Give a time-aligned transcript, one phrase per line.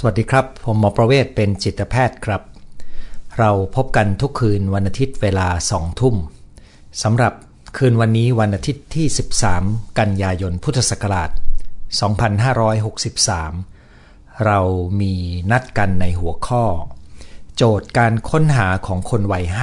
[0.00, 2.42] สวัสดีครับ ผมหมอประเวศเป็นจิตแพทย์ครับ
[3.38, 6.14] เราพบกันทุกคืนวันอาทิตย์เวลาสองทุ่ม
[7.02, 7.32] สำหรับ
[7.76, 9.06] คืนวันนี้วันอาทิตย์ที่
[9.52, 11.30] 13 กันยายนพุทธศักราช
[13.66, 14.58] 2563 เรา
[15.00, 15.14] มี
[15.50, 16.64] นัดกันในหัวข้อ
[17.56, 19.54] โจทย์การค้นหาของคนวัย 50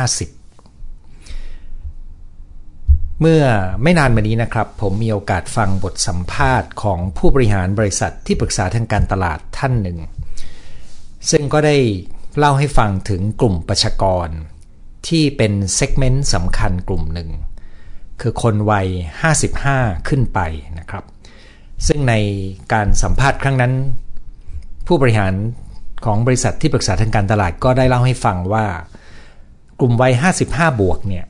[3.22, 3.44] เมื่อ
[3.84, 10.00] ไม่นานมานี้นะครับ ผมมีโอกาสฟังบทสัมภาษณ์ของผู้บริหารบริษัทที่ปรึกษาทางการตลาดท่านหนึ่ง
[11.32, 11.78] ซึ่งก็ได้
[12.38, 14.28] เล่าให้ฟังถึงกลุ่มประชากร
[15.08, 17.30] ที่เป็นเซกเมนต์สำคัญกลุ่มหนึ่ง
[18.22, 18.88] คือคนวัย
[19.48, 20.40] 55 ขึ้นไป
[20.80, 21.04] นะครับ
[21.88, 22.14] ซึ่งใน
[22.74, 23.74] การสัมภาษณ์ครั้งนั้น
[24.88, 25.34] ผู้บริหาร
[26.06, 28.66] ของบริษัทที่ปรึกษาทางการตลาดก็ได้เล่าให้ฟังว่า
[29.80, 30.14] กลุ่มวัย
[30.48, 31.26] 55 บวกเนี่ย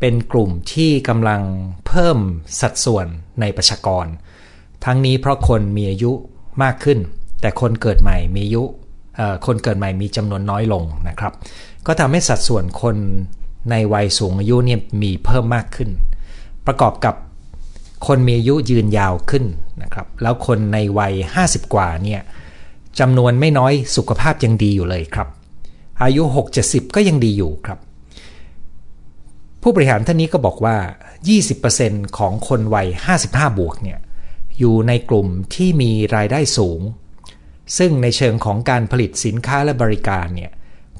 [0.00, 1.42] เป็นกลุ่มที่กำลัง
[1.86, 2.18] เพิ่ม
[2.60, 3.06] สัดส่วน
[3.40, 4.06] ในประชากร
[4.84, 6.12] ทั้งนี้เพราะคนมีอายุ
[6.62, 6.98] มากขึ้น
[7.40, 8.64] แต่คนเกิดใหม่มีอายุ
[9.46, 11.32] คนเกิดใหม่มีจำนวนน้อยลงนะครับ
[11.86, 12.96] ก็ทำให้สัดส่วนคน
[13.70, 15.90] ในวัยสูงอายุเนี่ยมีเพิ่มมากขึ้น
[16.66, 17.14] ประกอบกับ
[18.06, 19.44] คนมีอายุยืนยาวขึ้น
[19.82, 22.20] นะครับ แล้วคนในวัย 50 กว่าเนี่ย
[22.98, 25.28] จำนวนไม่น้อยสุขภาพยังดีอยู่เลยครับ
[26.02, 26.22] อายุ
[26.58, 27.78] 6-70 ก็ยังดีอยู่ครับ
[29.62, 30.76] ผู้บริหารท่านนี้ก็บอกว่า
[31.46, 32.88] 20%ของคนวัย
[33.22, 33.98] 55 บวกเนี่ย
[34.58, 36.80] อยู่ในกลุ่มที่มีรายได้สูง
[37.78, 40.50] ซึ่งในเชิงของการผลิตสินค้าและบริการเนี่ย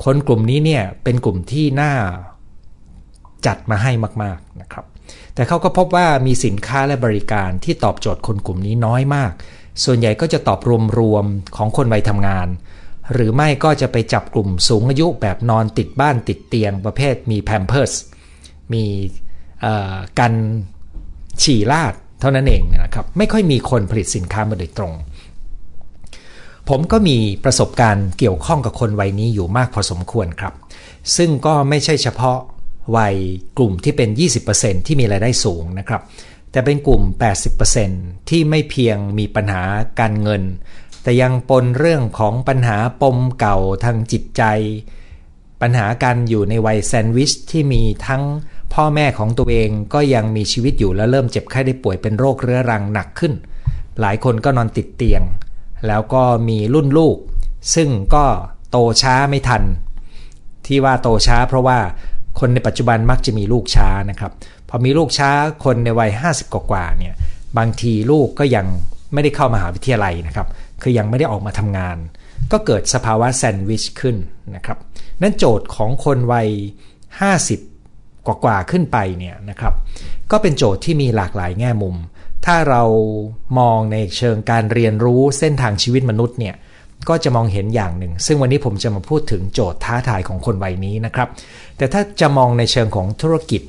[0.05, 1.93] คนกลุ่มนี้เนี่ยเป็นกลุ่มที่น่า
[3.47, 4.85] จัดมาให้มากๆนะครับ
[5.35, 9.33] แต่เขาก็พบว่ามีสินค้าและบริการที่ตอบโจทย์คนกลุ่มนี้น้อยมาก
[9.85, 10.61] ส่วนใหญ่ก็จะตอบ
[10.99, 12.49] รวมๆของคนวัยทำงาน
[13.13, 17.93] หรือไม่ก็จะไปจับกลุ่มสูงอายุแบบนอนติดบ้านติดเตียงประเภทมีแพมเพิร์ส
[18.73, 18.85] มี
[20.19, 20.33] การ
[21.43, 24.93] ฉี่ลาดเท่านั้นเองนะครับ ไม่ค่อยมีคนผลิตสินค้ามาโดยตรง
[26.69, 30.55] ผมก็มีประสบการณ์เกี่ยวข้องกับคนวัยนี้อยู่มากพอสมควรครับ
[31.17, 32.39] ซึ่งก็ไม่ใช่เฉพาะ
[32.97, 33.17] วัย
[33.57, 34.09] กลุ่มที่เป็น
[34.49, 36.03] 20%ที่มีรายได้สูงนะครับ
[36.51, 37.03] แต่เป็นกลุ่ม
[37.67, 39.63] 80%ที่ไม่เพียงมีปัญหา
[40.01, 40.43] การเงิน
[41.03, 44.43] แต่ยังปนเรื่องของปัญหาปมเก่าทางจิตใจ
[45.63, 48.23] ปัญหาการอยู่ในวัยแซนด์วิชที่มีทั้ง
[48.75, 53.33] พ่อแม่ของตัวเองก็ยังมีชีวิตอยู่แล้วเริ่มเจ็บไข้ได้ป่วยเป็นโรคเรื้อรังหนักขึ้น
[54.01, 55.23] หลายคนก็นอนติดเตียง
[55.87, 57.17] แล้วก็มีรุ่นลูก
[57.75, 58.25] ซึ่งก็
[58.71, 59.63] โตช้าไม่ทัน
[60.67, 61.79] ที่ว่าโตช้า เพราะว่า
[62.41, 64.33] คนในปัจจุบันมักจะมีลูกช้านะครับ
[64.69, 65.31] พอมีลูกช้า
[65.65, 67.15] คนในวัย 50 กว่าเนี่ย
[67.59, 68.67] บางทีลูกก็ยัง
[69.13, 70.49] ไม่ได้เข้ามาหาวิทยาลัยนะครับ
[70.83, 71.97] คือยังไม่ได้ออกมาทำงาน
[72.53, 74.17] ก็เกิดสภาวะแซนด์วิชขึ้น
[74.57, 74.79] นะครับ
[75.23, 76.49] นั่นโจทย์ของคนวัย
[77.33, 79.75] 50 กว่าๆขึ้นไปเนี่ยนะครับ
[80.31, 81.97] ก็เป็นโจทย์ที่มีหลากหลายแง่มุม
[82.45, 82.83] ถ้าเรา
[83.59, 86.55] มองในเชิงการเรียนรู้เส้นทางชีวิตมนุษย์เนี่ย
[87.09, 91.29] ก็จะมองเห็นอย่างหนึ่ง ซึ่งวันนี้ผมจะมาพูดถึงโจทย์ท้าทายของคนวัยนี้นะครับ
[91.77, 93.63] แต่ถ้าจะมองในเชิงของธุรกิจ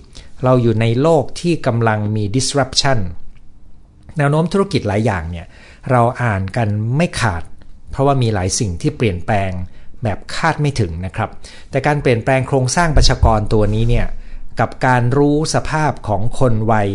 [0.44, 3.00] เราอยู่ในโลกที่กำลังมี disruption
[4.18, 5.46] แนวโน้มธุรกิจหลายอย่างเนี่ย
[5.92, 6.68] เราอ่านกัน
[6.98, 7.44] ไม่ขาด
[7.92, 9.52] เพราะว่ามีหลายสิ่งที่เปลี่ยนแปลง
[10.04, 11.30] แบบคาดไม่ถึงนะครับ
[11.72, 14.08] แต่การเปลี่ยนแปลงโครงสร้างประชากรตัวนี้เนี่ย
[14.60, 16.90] กับการรู้สภาพของคนวัย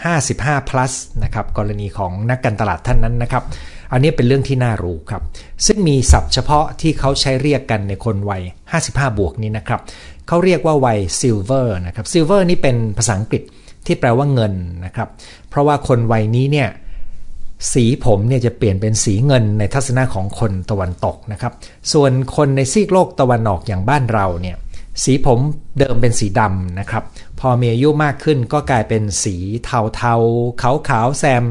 [0.00, 0.92] 55 plus
[1.22, 3.44] นะครับกรณีของนักการตลาดท่านนั้นนะครับ
[3.92, 5.22] อันนี้เป็นเรื่องที่น่ารู้ครับ
[5.66, 8.42] ซึ่งมีศัพท์เฉพาะที่เขาใช้เรียกกันในคนวัย
[8.80, 9.80] 55 บวกนี้นะครับ
[10.28, 13.42] เขาเรียกว่าวัย silver นะครับ silver นี่เป็นภาษาอังกฤษ
[13.86, 14.52] ที่แปลว่าเงิน
[14.84, 15.08] นะครับ
[15.48, 16.68] เพราะว่าคนวัยนี้เนี่ย
[17.72, 21.52] สีผมเนี่ยจะเปลี่ยนเป็นสีเงินในทัศนะของคนตะวันตกนะครับ
[21.92, 24.56] ส่วนคนในซีกโลกตะวันออกอย่างบ้านเราเนี่ย
[25.04, 25.38] สีผม
[25.78, 27.02] เดิมเป็นสีดำนะครับ
[27.44, 30.14] พอมีอายุมากขึ้นก็กลายเป็นสีเทาเทา
[30.62, 31.44] ขาวขาวแซม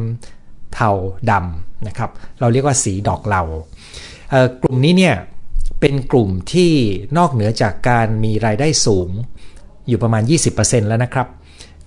[0.74, 0.90] เทา
[1.30, 3.44] ดำนะครับ เราเรียกว่าสีดอกเหลา
[4.62, 5.16] กลุ่มนี้เนี่ย
[5.80, 6.72] เป็นกลุ่มที่
[7.18, 9.10] นอกเหนือจากการมีรายได้สูง
[9.88, 10.24] อยู่ประมาณ
[10.56, 11.28] 20%แล้วนะครับ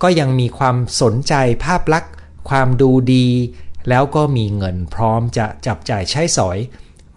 [0.03, 1.35] ก็ยังมีความสนใจ
[1.65, 2.13] ภาพลักษณ์
[2.49, 3.27] ความดูดี
[3.89, 6.59] แล้วก็มีเงินพร้อมจะจับจ่ายใช้สอย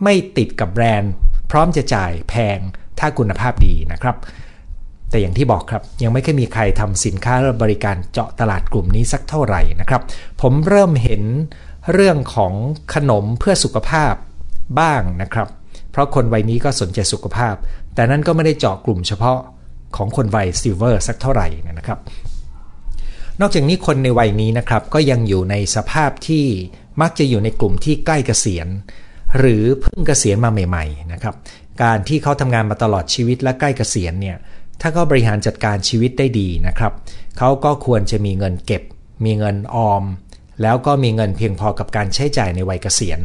[0.04, 1.12] ไม่ติดกับแบรนด์
[1.52, 2.60] พร้อมจะจ่ายแพง
[3.00, 4.16] ถ้าคุณภาพดีนะครับ
[5.10, 10.02] แต่อย่างที่บอกครับ ยังไม่เคยมีใครทำสินค้าและบริการเจาะตลาดกลุ่มนี้สักเท่าไหร่นะครับ
[10.42, 11.24] ผมเริ่มเห็น
[11.94, 12.54] เรื่องของ
[12.94, 14.14] ขนมเพื่อสุขภาพ
[14.80, 15.48] บ้างนะครับ
[15.92, 17.56] เพราะคนวัยนี้ก็สนใจสุขภาพ
[17.96, 19.40] แต่นั่นก็ไม่ได้เจาะกลุ่มเฉพาะ
[19.96, 22.00] ของคนวัยซิลเวอร์สักเท่าไหร่นะครับ
[23.42, 26.46] นอกจากนี้คนในวัยนี้นะครับ ก็ยังอยู่ในสภาพที่
[27.02, 28.68] มักจะอยู่ในกลุ่มที่ใกล้เกษียณ
[29.38, 31.36] หรือเพิ่งเกษียณมาใหม่ ๆ นะครับ
[31.84, 34.38] การที่เขาทำงานมาตลอดชีวิตและใกล้เกษียณเนี่ย
[34.82, 36.94] ถ้าเขาบริหารจัดการชีวิตได้ดีนะครับ
[37.38, 38.84] เขาก็ควรจะมีเงินเก็บ
[39.26, 40.04] มีเงินออม
[40.62, 43.20] แล้วก็มีเงินเพียงพอกับการใช้จ่ายในวัยเกษียณ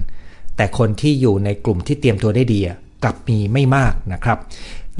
[0.57, 2.61] แต่คนที่อยู่ในกลุ่มที่เตรียมตัวได้ดี
[3.03, 4.39] กลับมีไม่มากนะครับ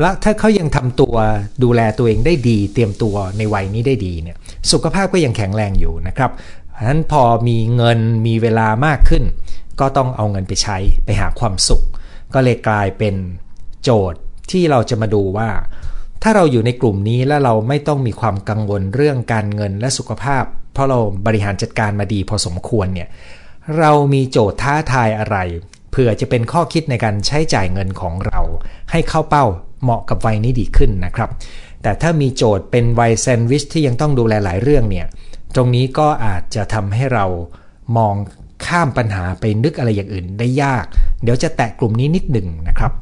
[0.01, 1.15] และถ้าเขายังทำตัว
[1.63, 4.37] ดูแลตัวเองได้ดี เตรียมตัวในวัยนี้ได้ดีเนี่ย
[4.73, 6.31] สุขภาพก็ยังแข็งแรงอยู่นะครับ
[6.71, 9.25] เพราะฉะนั้นพอมีเงินมีเวลามากขึ้น
[9.81, 11.83] ก็ต้องเอาเงินไปใช้ไปหาความสุข
[12.35, 13.15] ก็เลยกลายเป็น
[13.83, 14.21] โจทย์
[14.51, 15.49] ที่เราจะมาดูว่า
[16.23, 23.09] ถ้าเราอยู่ในกลุ่มนี้แล้วเราไม่ต้องมีความกังวลเรื่องการเงินและสุขภาพ เพราะเราบริหารจัดการมาดีพอสมควรเนี่ย
[23.79, 25.37] เรามีโจทย์ท้าทายอะไร
[25.91, 28.41] เผื่อจะเป็นข้อคิดในการใช้จ่ายเงินของเรา
[28.91, 29.45] ให้เข้าเป้า
[29.83, 31.31] เหมาะกับวัยนี้ดีขึ้นนะครับ
[31.83, 35.07] แต่ถ้ามีโจทย์เป็นวัยแซนด์วิชที่ยังต้องดูแลหลายเรื่องเนี่ย
[35.55, 37.25] ตรงนี้ก็อาจจะทำให้เรา
[37.97, 38.15] มอง
[38.67, 40.85] ข้ามปัญหาไปนึกอะไรอย่างอื่นได้ยาก
[41.23, 42.93] เดี๋ยวจะแตะกลุ่มนี้นิดหนึ่งนะครับ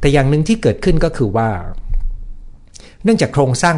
[0.00, 1.48] แต่อย่างหนึ่งที่เกิดขึ้นก็คือว่า
[3.04, 3.74] เนื่องจากโครงสร้าง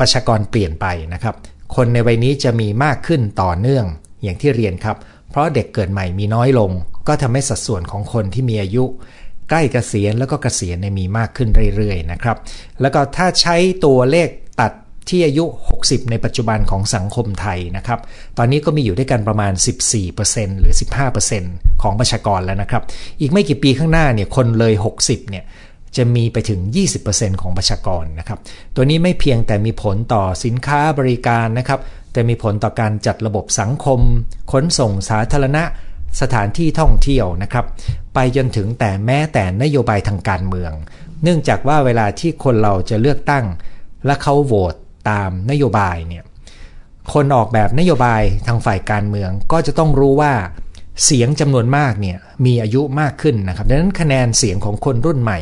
[0.00, 1.34] ประชากรเปลี่ยนไปนะครับ
[1.76, 3.84] คนในวัยนี้จะมีมากขึ้นต่อเนื่อง
[4.22, 4.96] อย่างที่เรียนครับ
[5.30, 6.70] เพราะเด็กเกิดใหม่มีน้อยลง
[7.08, 8.84] ก็ทำให้สัดส่วนของคนที่มีอายุ
[9.50, 12.36] ใกล้เกษียณแล้วก็เกษียณมีมากขึ้นเรื่อยๆนะครับ
[12.80, 14.28] แล้วก็ถ้าใช้ตัวเลข
[14.60, 14.72] ตัด
[15.08, 15.44] ที่อายุ
[15.78, 18.00] 60 ในปัจจุบันของสังคมไทยนะครับ
[18.38, 19.52] ตอนนี้ก็มีอยู่ด้วยกันประมาณ
[20.06, 20.74] 14%หรือ
[21.28, 22.82] 15%ของประชากรแล้วนะครับ
[23.20, 25.44] อีกไม่กี่ปีข้างหน้าเนี่ยคนเลย 60 เนี่ย
[25.96, 26.60] จะมีไปถึง
[27.00, 28.38] 20%ของประชากรนะครับ
[28.74, 31.80] ตัวนี้ไม่เพียงแต่มีผลต่อสินค้าบริการนะครับ
[32.12, 34.00] แต่มีผลต่อการจัดระบบสังคม
[34.52, 35.64] ขนส่งสาธารณะ
[36.20, 37.66] สถานที่ท่องเที่ยวนะครับ
[38.14, 40.72] ไปจนถึงแต่แม้แต่นโยบายทางการเมือง
[41.22, 43.44] เนื่องจากว่าเวลาที่คนเราจะเลือกตั้ง
[44.06, 44.74] และเขาโหวต
[45.10, 46.24] ตามนโยบายเนี่ย
[47.12, 50.32] คนออกแบบนโยบายทางฝ่ายการเมืองก็จะต้องรู้ว่า
[51.04, 55.38] เสียงจำนวนมากเนี่ยมีอายุมากขึ้นนะครับ ดังนั้นคะแนนเสียงของคนรุ่นใหม่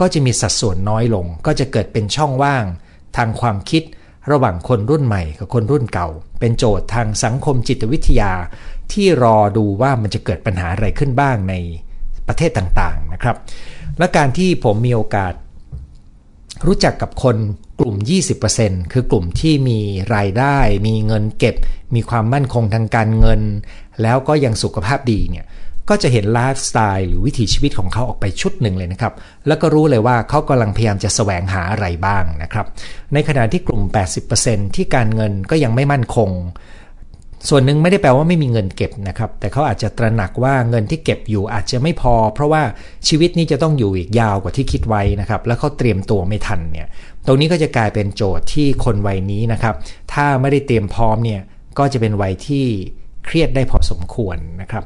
[0.00, 2.64] ก็จะมีสัดส่วนน้อยลง ก็จะเกิดเป็นช่องว่าง
[3.16, 3.82] ทางความคิด
[4.30, 6.08] ระหว่างคนรุ่นใหม่กับคนรุ่นเก่า
[6.40, 8.32] เป็นโจทย์ทางสังคมจิตวิทยา
[8.92, 11.54] ที่รอดูว่ามันจะเกิดปัญหาอะไรขึ้นบ้างใน
[12.28, 13.36] ประเทศต่างๆนะครับ
[13.98, 15.34] และการที่ผมมีโอกาส
[16.66, 17.36] รู้จักกับคน
[17.80, 17.96] กลุ่ม
[18.44, 19.80] 20%คือกลุ่มที่มี
[20.14, 21.54] รายได้ มีเงินเก็บ
[21.94, 23.40] มีความมั่นคงทางการเงิน
[24.02, 25.44] แล้วก็ยังสุขภาพดีเนี่ย
[25.88, 29.12] ก็จะเห็นไลฟ์สไตล์หรือวิถีชีวิตของเขาออกไปชุดหนึ่งเลยนะครับ
[29.46, 32.66] แล้วก็รู้เลยว่าเขากำลังพยายามจะแสวงหาอะไรบ้างนะครับ
[33.14, 33.82] ในขณะที่กลุ่ม
[34.30, 36.30] 80%ที่การเงินก็ยังไม่มั่นคง
[37.48, 42.62] ส่วนหนึ่งไม่ได้แปลว่าไม่มีเงินเก็บนะครับ แต่เขาอาจจะตระหนักว่าเงินที่เก็บอยู่อาจจะไม่พอ เพราะว่า
[43.08, 46.88] ชีวิตนี้จะต้องอยู่อีกยาวกว่าที่คิดไว้นะครับ แล้วเขาเตรียมตัวไม่ทันเนี่ย
[47.26, 49.74] ตรงนี้ก็จะกลายเป็นโจทย์ที่คนวัยนี้นะครับ
[50.12, 51.40] ถ้าไม่ได้เตรียมพร้อมเนี่ย
[51.78, 52.66] ก็จะเป็นวัยที่
[53.26, 54.84] เครียดได้พอสมควรนะครับ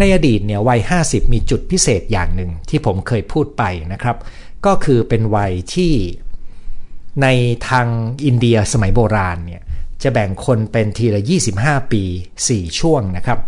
[0.00, 3.62] ในอดีตเนี่ยวัย 50 มีจุดพิเศษอย่างหนึ่งที่ผมเคยพูดไป
[3.92, 4.16] นะครับ
[4.66, 5.92] ก็คือเป็นวัยที่
[7.22, 7.26] ใน
[7.68, 7.86] ทาง
[8.24, 9.62] อินเดียสมัยโบราณเนี่ย
[10.02, 11.22] จะแบ่งคนเป็นทีละ
[11.56, 12.02] 25 ปี
[12.42, 13.38] 4 ช่วงนะครับ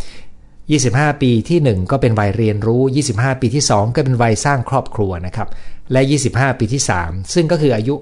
[1.12, 2.82] 25 ปีที่ 1 ก็เป็นวัยเรียนรู้
[3.12, 5.48] 25 ปีที่ 2 ก็เป็นวัยสร้างครอบครัวนะครับ
[5.92, 6.00] และ
[6.30, 7.94] 25 ปีที่ 3 ซึ่งก็คืออายุ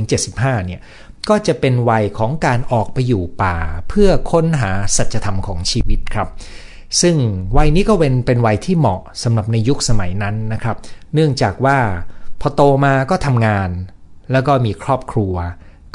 [0.00, 0.80] 50-75 เนี่ย
[1.28, 3.56] ก็จะเป็นวัยของการออกไปอยู่ป่า
[3.88, 6.28] เพื่อค้นหาสัจธรรมของชีวิตครับ
[7.00, 7.16] ซึ่ง
[7.56, 10.76] วัยนี้ก็เป็นเป็นวัยที่เหมาะสำหรับในยุคสมัยนั้นนะครับ
[11.14, 11.78] เนื่องจากว่า
[12.40, 13.70] พอโตมาก็ทำงาน
[14.32, 15.34] แล้วก็มีครอบครัว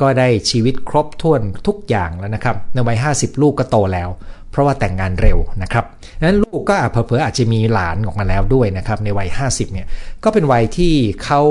[0.01, 4.09] ก็ได้ชีวิตครบถ้วนทุกอย่างแล้วนะครับ ในวัย 50 ลูกก็โตแล้ว
[4.49, 5.85] เพราะว่าแต่งงานเร็วนะครับ
[6.21, 9.87] นั้นลูกก็อาจเผลออาจจะมีหลานออกมาแล้วด้วยนะครับ ในวัย 50เนี่ย
[10.23, 10.93] ก็เป็นวัยที่
[11.23, 11.41] เขา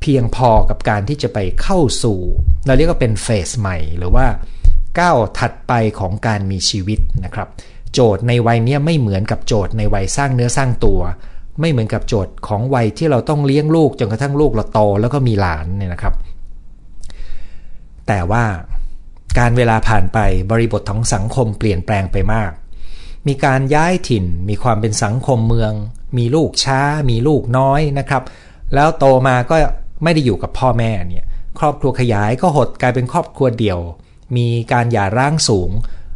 [0.00, 2.18] เพียงพอกับการที่จะไปเข้าสู่
[2.66, 4.26] เราเรียกว่าเป็นเฟสใหม่หรือว่า
[5.00, 7.48] ก้าวถัดไปของการมีชีวิตนะครับ
[7.94, 11.00] โจทย์ในวัยนี้ไม่เหมือนกับโจทย์ในวัยสร้างเนื้อสร้างตัว
[11.60, 16.14] ไม่เหมือนกับโจทย์ของวัยที่เราต้องเลี้ยงลูกจนกระทั่งลูกเราโตแล้วก็มีหลานเนี่ยนะครับ
[18.06, 18.44] แต่ว่า
[19.38, 20.18] การเวลาผ่านไป
[20.50, 22.50] บริบทของสังคมเปลี่ยนแปลงไปมาก
[23.26, 25.72] มีการย้ายถิ่น มีความเป็นสังคมเมือง
[26.18, 26.80] มีลูกช้า
[27.10, 28.22] มีลูกน้อยนะครับ
[28.74, 29.56] แล้วโตมาก็
[30.02, 31.24] ไม่ได้อยู่กับพ่อแม่เนี่ย
[31.58, 33.80] ครอบครัวขยายก็หดกลายเป็นครอบครัวเดี่ยว
[34.36, 35.70] มีการหย่าร้างสูง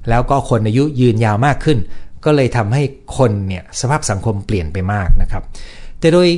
[0.08, 1.78] แล้วก็คนอายุยืนยาวมากขึ้น
[2.24, 2.82] ก็เลยทำให้
[3.18, 5.42] คนเนี่ยสภาพสังคมเปลี่ยนไปมากนะครับ
[5.98, 6.28] แต่โดย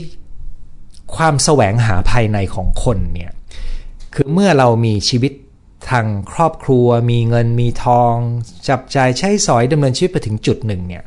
[1.17, 3.31] ความแสวงหาภายในของคนเนี่ย
[4.15, 5.33] คือเมื่อเรามีชีวิต
[5.91, 8.15] ทางครอบครัว มีเงินมีทอง
[8.69, 11.05] จับจ่ายใช้สอยดำเนินชีวิตไปถึงจุดหนึ่งเนี่ย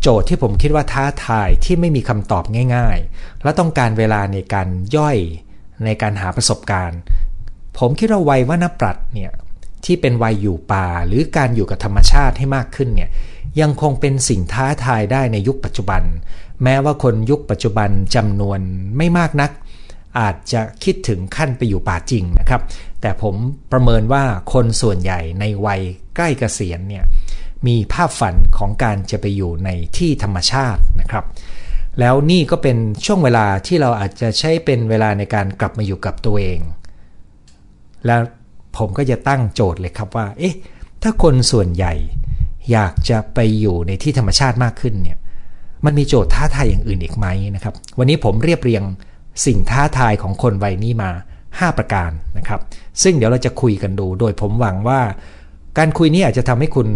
[0.00, 2.44] โจทย์ที่ผมคิดว่าท้าทายที่ไม่มีคำตอบ
[2.76, 5.16] ง่าย ๆ และต้องการเวลาในการย่อย
[5.84, 6.98] ในการหาประสบการณ์
[7.78, 9.32] ผมคิดว่าวัยวานปรัดเนี่ย
[9.84, 13.10] ที่เป็นวัยอยู่ป่า หรือการอยู่กับธรรมชาติให้มากขึ้นเนี่ย
[13.60, 16.02] ยังคงเป็นสิ่งท้าทายได้ในยุคปัจจุบัน
[16.62, 18.60] แม้ว่าคนยุคปัจจุบันจำนวน
[18.96, 19.50] ไม่มากนัก
[20.18, 22.62] อาจจะคิดถึงขั้นไปอยู่ป่าจริงนะครับ
[23.00, 23.34] แต่ผม
[23.72, 25.82] ประเมินว่าคนส่วนใหญ่ในวัย
[26.16, 27.04] ใกล้เกษียณเนี่ย
[27.66, 31.24] มีภาพฝันของการจะไปอยู่ในที่ธรรมชาตินะครับ
[32.00, 36.60] แล้วนี่ก็เป็นช่วงเวลาที่เราอาจจะใช้เป็นเวลาในการกลับมาอยู่กับตัวเอง
[38.06, 38.20] แล้ว
[38.76, 40.54] ผมก็จะตั้งโจทย์เลยครับว่า เอ๊ะ
[41.02, 41.92] ถ้าคนส่วนใหญ่
[42.72, 45.18] อยากจะไปอยู่ในที่ธรรมชาติมากขึ้นเนี่ย
[45.84, 48.82] มันมีโจทย์ท้าทายอย่างอื่นอีกไหมนะครับ วันนี้ผมเรียบเรียง
[49.46, 51.10] สิ่งท้าทายของคนวัยนี้มา
[51.44, 52.60] 5 ประการนะครับ
[53.02, 55.00] ซึ่งเดี๋ยวเราจะคุยกันดู โดยผมหวังว่า
[55.78, 56.88] การคุยนี้อาจจะทำให้คุณ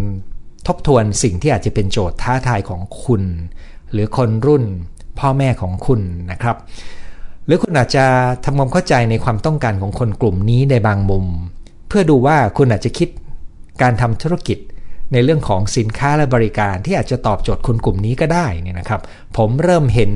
[0.67, 3.23] ทบทวนสิ่งที่อาจจะเป็นโจทย์ท้าทายของคุณ
[3.93, 4.65] หรือคนรุ่น
[5.19, 6.57] พ่อแม่ของคุณนะครับ
[7.47, 8.05] หรือคุณอาจจะ
[8.45, 11.27] ทำความเข้าใจในความต้องการของคนกลุ่มนี้ในบางมุม
[11.89, 13.09] เพื่อดูว่าคุณอาจจะคิด
[13.83, 14.59] การทำธุรกิจ
[15.13, 19.01] ในเรื่องของสินค้าและบริการที่อาจจะตอบโจทย์คนกลุ่มนี้ก็ได้นี่นะครับ
[19.37, 20.13] ผมเริ่มเห็น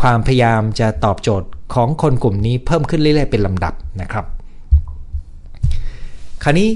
[0.00, 4.24] ความพยายามจะตอบโจทย์ของคนกลุ่มนี้เพิ่มขึ้นเรื่อยๆเป็นลำดับนะครับ
[6.42, 6.68] คราวนี้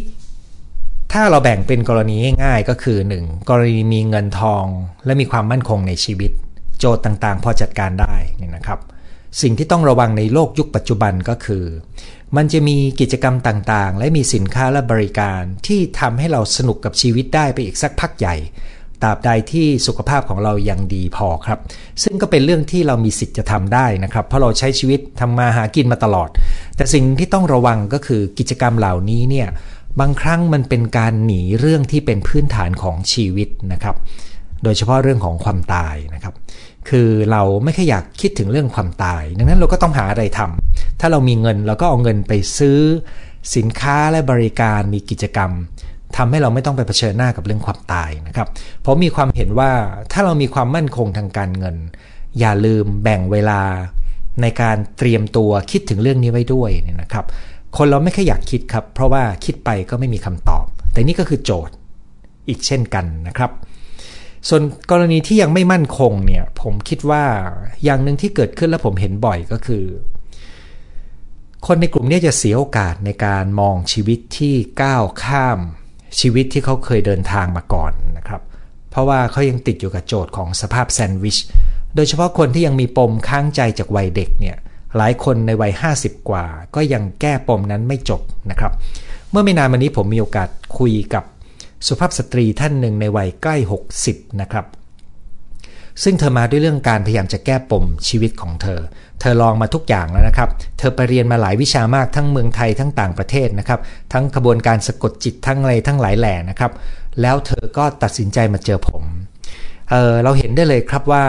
[1.12, 3.48] ถ้าเราแบ่งเป็นกรณีง่ายๆก็คือ 1.
[3.48, 4.64] กรณีมีเงินทอง
[5.04, 6.30] และมีความมั่นคงในชีวิต
[6.78, 8.80] โจทย์ต่างๆ พอจัดการได้นี่นะครับ
[9.42, 11.64] สิ่งที่ต้องระวังในโลกยุคปัจจุบันก็คือ
[12.36, 18.36] มันจะมีกิจกรรมต่างๆ และมีสินค้าและบริการที่ทำให้เราสนุกกับชีวิตได้ไปอีกสักพักใหญ่
[19.02, 21.58] ตราบใดที่สุขภาพของเรายังดีพอครับ
[22.02, 26.28] ซึ่งก็เป็นเรื่องที่เรามีสิทธิ์จะทำได้นะครับ เพราะเราใช้ชีวิตทำมาหากินมาตลอด
[26.76, 29.48] แต่สิ่งที่ต้องระวังก็คือกิจกรรมเหล่านี้เนี่ย
[30.00, 33.96] บางครั้งมันเป็นการหนีเรื่องที่เป็นพื้นฐานของชีวิตนะครับ
[34.64, 36.34] โดยเฉพาะเรื่องของความตายนะครับ
[36.88, 42.78] คือเราไม่ค่อยอยากคิดถึงเรื่องความตาย ดังนั้นเราก็ต้องหาอะไรทำ ถ้าเรามีเงินเราก็เอาเงินไปซื้อ
[43.56, 45.50] สินค้าและบริการมีกิจกรรม
[46.16, 48.48] ทำให้เราไม่ต้องไปเผชิญหน้ากับเรื่องความตายนะครับ
[48.84, 49.70] ผมมีความเห็นว่า
[50.12, 51.76] ถ้าเรามีความมั่นคงทางการเงิน
[52.38, 53.60] อย่าลืมแบ่งเวลา
[54.42, 57.24] ในการเตรียมตัวคิดถึงเรื่องนี้ไว้ด้วยเนี่ยนะครับ
[57.76, 61.74] คนเราไม่ค่อยอยากคิดครับ เพราะว่าคิดไปก็ไม่มีคำตอบ แต่นี่ก็คือโจทย์
[62.48, 63.50] อีกเช่นกันนะครับ
[64.48, 67.24] ส่วนกรณีที่ยังไม่มั่นคงเนี่ยผมคิดว่า
[67.84, 69.84] อย่างหนึ่งที่เกิดขึ้นแล้วผมเห็นบ่อยก็คือ
[71.66, 75.58] คนในกลุ่มนี้จะเสียโอกาสในการมองชีวิตที่ก้าวข้าม
[76.20, 78.42] ชีวิตที่เขาเคยเดินทางมาก่อนนะครับ
[78.90, 81.38] เพราะว่าเขายังติดอยู่กับโจทย์ของสภาพแซนด์วิช
[81.94, 84.56] โดยเฉพาะคนที่ยังมีปมค้างใจจากวัยเด็กเนี่ย
[84.96, 88.72] หลายคนในวัย 50 กว่า ก็ยังแก้ปมนั้นไม่จบนะครับ
[89.30, 90.48] เมื่อไม่นานมานี้ผมมีโอกาส
[90.78, 91.24] คุยกับ
[91.86, 93.56] สุภาพสตรีท่านหนึ่งในวัยใกล้
[94.00, 94.64] 60 นะครับ
[96.02, 98.80] ซึ่งเธอมาด้วยเรื่องการพยายามจะแก้ปมชีวิตของเธอ
[99.20, 103.80] เธอลองมาทุกอย่างแล้วนะครับ เธอไปเรียนมาหลายวิชามากทั้งเมืองไทยทั้งต่างประเทศนะครับ
[104.12, 106.72] ทั้งกระบวนการสะกดจิตทั้งอะไรทั้งหลายแหล่นะครับ
[107.22, 109.02] แล้วเธอก็ตัดสินใจมาเจอผม
[109.90, 111.24] เเราเห็นได้เลยครับว่า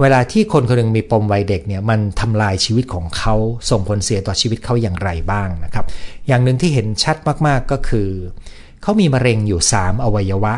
[0.00, 3.34] เวลาที่คนคนหนึ่งมีปมวัยเด็กเนี่ยมันทำลายชีวิตของเขา
[3.70, 5.84] ส่งผลเสียต่อชีวิตเขาอย่างไรบ้างนะครับ
[6.26, 7.16] อย่างหนึ่งที่เห็นชัด
[7.46, 8.08] มากๆก็คือ
[8.82, 10.54] เขามีมะเร็งอยู่ 3 อวัยวะ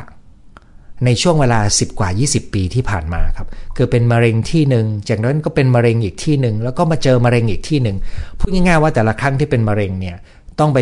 [1.04, 7.96] ในช่วงเวลา 10 กว่า 20 ปีที่ผ่านมาครับคือเป็นมะเร็งที่หนึ่งจากนั้นก็เป็นมะเร็งอีกที่หนึ่งแล้วก็มาเจอมะเร็งอีกที่หนึ่ง
[8.38, 10.16] พูดง่ายๆว่าแต่ละครั้งที่เป็นมะเร็งเนี่ย
[10.58, 10.78] ต้องไป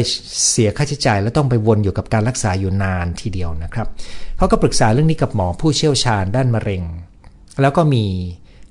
[0.51, 3.87] เสียค่าใช้จ่ายแล้วต้องไปวนอยู่กับการรักษาอยู่นานทีเดียวนะครับ
[4.37, 6.83] เขาก็ปรึกษาเรื่องนี้กับหมอผู้เชี่ยวชาญด้านมะเร็ง
[7.61, 8.05] แล้วก็มี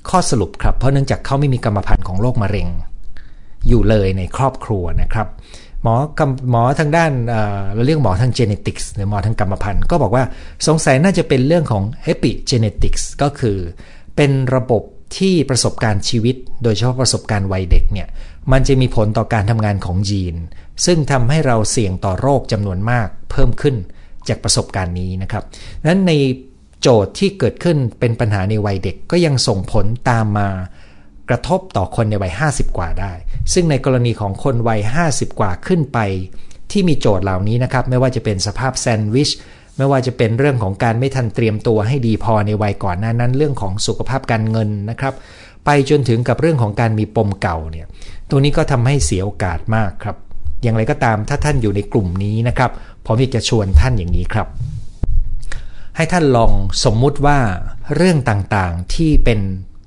[0.09, 2.67] ข้อสรุปครับเพราะเนื่องจากเขาไม่มีกรรมพันธุ์ของโรคมะเร็ง
[3.67, 5.27] อยู่เลยในครอบครัวนะครับ
[5.85, 5.97] หมอ
[6.51, 7.11] หมอทางด้าน
[7.73, 10.23] เราเรียกหมอทางเจเนติกส์หรือหมอทางกรรมพันธุ์ก็บอกว่า
[10.67, 13.57] สงสัยน่าจะเป็นเรื่องของเอปิเจเนติกส์ก็คือ
[14.15, 14.83] เป็นระบบ
[15.17, 18.07] ที่ประสบการณ์ชีวิต โดยเฉพาะประสบการณ์วัยเด็กเนี่ย
[18.51, 20.35] มันจะมีผลต่อการทำงานของยีน
[20.85, 23.75] ซึ่งทำให้เราเสี่ยงต่อโรคจำนวนมากเพิ่มขึ้น
[24.27, 25.43] จากประสบการณ์นี้นะครับ
[25.85, 26.13] นั้นใน
[26.81, 30.49] โจทย์ที่เกิดขึ้นเป็นปัญหาในวัยเด็กก็ยังส่งผลตามมา
[31.29, 33.13] กระทบต่อคนในวัย 50 กว่าได้
[33.53, 35.99] ซึ่งในกรณีของคนวัย 50 กว่าขึ้นไป
[36.71, 39.29] ที่มีโจทย์เหล่านี้นะครับ ไม่ว่าจะเป็นสภาพแซนด์วิช
[39.77, 45.13] ไม่ว่าจะเป็นเรื่องของการไม่ทันเตรียมตัวให้ดีพอในวัยก่อนหน้านั้น เรื่องของสุขภาพการเงินนะครับ
[45.65, 47.87] ไปจนถึงกับเรื่องของการมีปมเก่าเนี่ย
[48.29, 50.15] ตรงนี้ก็ทำให้เสียโอกาสมากครับ
[50.63, 52.71] อย่างไรก็ตามถ้าท่านอยู่ในกลุ่มนี้นะครับ
[53.05, 54.47] ผมอยากจะชวนท่านอย่างนี้ครับ
[55.95, 56.51] ให้ท่านลอง
[56.85, 57.37] สมมุติว่า
[57.95, 59.39] เรื่องต่างๆที่เป็น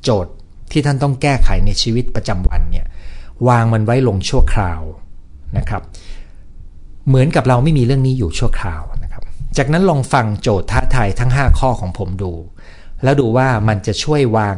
[0.03, 0.33] โจทย์
[0.73, 2.87] ที่ท่านต้องแก้ไขในชีวิตประจำวันเนี่ย
[3.49, 4.81] วางมันไว้ลงชั่วคราว
[5.59, 5.83] นะครับ
[7.09, 9.23] เหมือนกับเราไม่มีเรื่องนี้อยู่ชั่วคราวนะครับ
[9.57, 12.33] จากนั้นลองฟังโจทย์ท้าทายทั้ง 5 ข้อของผมดู
[13.03, 14.57] แล้วดูว่ามันจะช่วยวาง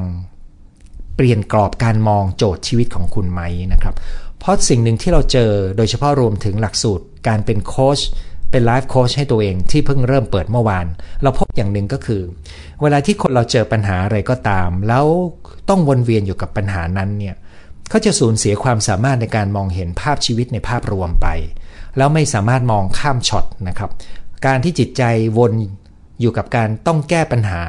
[1.16, 3.40] เปลี่ยนกรอบการมองโจทย์ชีวิตของคุณไหม
[3.72, 3.94] นะครับ
[4.38, 8.00] เพราะสิ่งหนึ่งที่เราเจอโดยเฉพาะรวมถึงหลักสูตรการเป็นโค้ช
[8.50, 10.87] เป็นไลฟ์โค้ชให้ตัวเองที่เพิ่งเริ่มเปิดเมื่อวาน
[11.22, 12.22] เราพบอย่างหนึ่งก็คือ
[12.82, 15.06] เวลาที่คนเราเจอปัญหาอะไรก็ตาม แล้ว
[15.68, 17.37] ต้องวนเวียนอยู่กับปัญหานั้นเนี่ย
[17.90, 21.28] เขาจะสูญเสียความสามารถในการมองเห็นภาพชีวิตในภาพรวมไป
[21.97, 23.90] แล้วไม่สามารถมองข้ามช็อตนะครับ
[24.47, 25.02] การที่จิตใจ
[25.38, 25.52] วน
[26.20, 27.62] อยู่กับการต้องแก้ปัญหา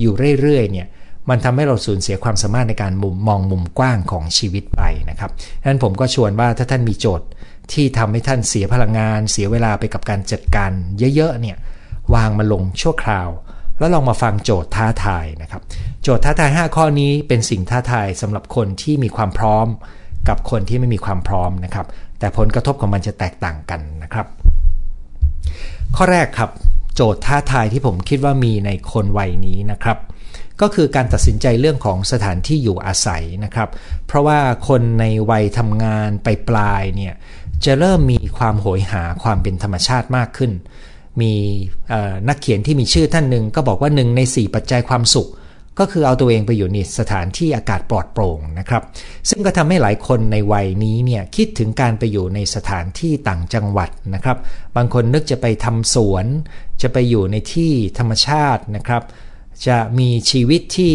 [0.00, 0.86] อยู่เรื่อยๆเนี่ย
[1.28, 5.30] มันทำให้เราสูญเสียความสามารถในการมุมมองมุมกว้างของชีวิตไปนะครับ
[5.60, 7.26] ดังนั้นผมก็ชวนว่าถ้าท่านมีโจทย์
[7.72, 10.70] ที่ทำให้ท่านเสียพลังงาน เสียเวลาไปกับการจัดการ
[11.14, 11.56] เยอะๆเนี่ย
[12.14, 13.28] วางมาลงชั่วคราว
[13.78, 15.62] แล้วลองมาฟังโจทย์ท้าทายนะครับ
[16.06, 19.66] โจทย์ท้าทาย 5 ข้อนี้เป็นสิ่งท้าทายสำหรับคนที่มีความพร้อม
[20.28, 21.86] กับคนที่ไม่มีความพร้อมนะครับ
[22.18, 24.26] แต่ผลกระทบของมันจะแตกต่างกันนะครับ
[25.96, 26.50] ข้อแรกครับ
[26.94, 29.98] โจทย์ท้าทายที่ผมคิดว่ามีในคนวัยนี้นะครับ
[30.60, 33.68] ก็คือการตัดสินใจเรื่องของสถานที่อยู่อาศัยนะครับ
[34.06, 37.14] เพราะว่าคนในวัยทำงานไปปลายเนี่ย
[37.64, 40.52] จะเริ่มมีความโหยหาความเป็นธรรมชาติมากขึ้น
[41.20, 41.32] มี
[42.28, 45.30] นักเขียนที่มีชื่อท่านหนึ่งก็บอกว่าหนึ่งใน 4 ปัจจัยความสุข
[45.78, 48.82] ก็คือเอาตัวเองไปอยู่ในสถานที่อากาศปลอดโปร่งนะครับ
[49.28, 54.38] ซึ่งก็ทำให้หลายคนในวัยนี้เนี่ยคิดถึงการไปอยู่ในสถานที่ต่างจังหวัดนะครับ
[54.76, 56.26] บางคนนึกจะไปทำสวน
[56.82, 59.02] จะไปอยู่ในที่ธรรมชาตินะครับ
[59.66, 60.94] จะมีชีวิตที่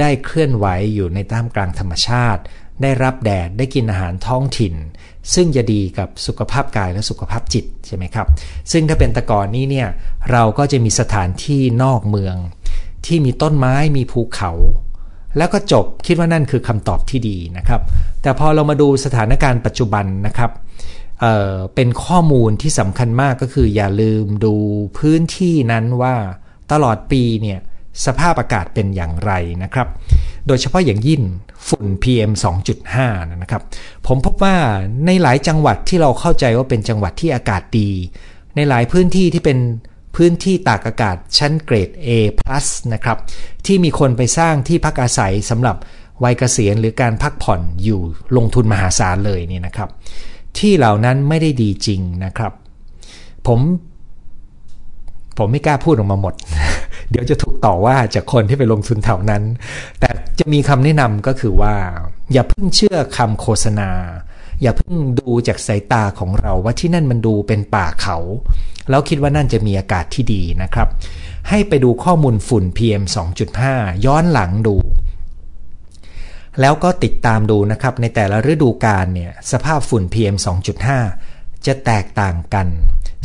[0.00, 2.42] ได้เคลื่อนไหวอยู่ในท่ามกลางธรรมชาติ
[2.82, 4.74] ได้รับแดดได้กินอาหารท้องถิ่น
[5.34, 8.26] ซึ่งจะดีกับสุขภาพกายและสุขภาพจิตใช่ไหมครับ
[8.72, 9.88] ซึ่งถ้าเป็นตะกอนนี้เนี่ย
[10.30, 12.36] เราก็จะมีสถานที่นอกเมือง
[13.06, 14.52] ที่มีต้นไม้มีภูเขา
[15.36, 17.80] แล้วก็จบคิดว่านั่นคือคำตอบที่ดีนะครับ
[18.22, 20.50] แต่พอเรามาดูสถานการณ์ปัจจุบันนะครับ
[21.20, 24.54] เเป็นข้อมูลที่สำคัญมากก็คือ อย่าลืมดู
[24.98, 26.14] พื้นที่นั้นว่า
[26.72, 27.58] ตลอดปีเนี่ย
[28.06, 29.32] สภาพอากาศเป็นอย่างไร
[29.62, 29.88] นะครับ
[30.46, 31.22] โดยเฉพาะอย่างยิ่ง
[31.68, 32.32] ฝุ่น PM
[32.82, 33.62] 2.5 นะครับ
[34.06, 34.56] ผมพบว่า
[35.06, 37.90] ในหลายจังหวัดที่เราเข้าใจว่าเป็นจังหวัดที่อากาศดี
[38.56, 39.58] ในหลายพื้นที่ที่เป็น
[40.16, 42.08] พื้นที่ตากอากาศชั้นเกรด A+
[42.94, 43.18] นะครับ
[43.66, 45.76] ที่มีคนไปสร้างที่พักอาศัยสำหรับ
[46.24, 48.00] วัยเกษียณหรือการพักผ่อนอยู่
[48.36, 49.88] ลงทุนมหาศาลเลยนี่นะครับ
[50.58, 52.52] ที่เหล่านั้นไม่ได้ดีจริงนะครับ
[53.46, 53.60] ผม
[55.38, 56.34] ผมไม่กล้าพูดออกมาหมด
[57.10, 59.42] เดี๋ยวจะถูกต่อว่าจากคนที่ไปลงทุนแถวนั้น
[60.00, 61.74] แต่จะมีคำแนะนำก็คือว่า
[62.32, 63.90] อย่าเพิ่งเชื่อคำโฆษณา
[64.62, 68.18] อย่าเพิ่งดูจากสายตาของเราว่าที่นั่นมันดูเป็นป่าเขา
[68.90, 70.88] แล้วคิดว่านั่นจะมีอากาศที่ดีนะครับ
[71.48, 73.02] ให้ไปดูข้อมูลฝุ่น PM
[73.54, 74.76] 2.5 ย้อนหลังดู
[76.60, 80.36] แล้วก็ติดตามดูนะครับในแต่ละฤดูกาลเนี่ยสภาพฝุ่น PM
[81.00, 82.66] 2.5 จะแตกต่างกัน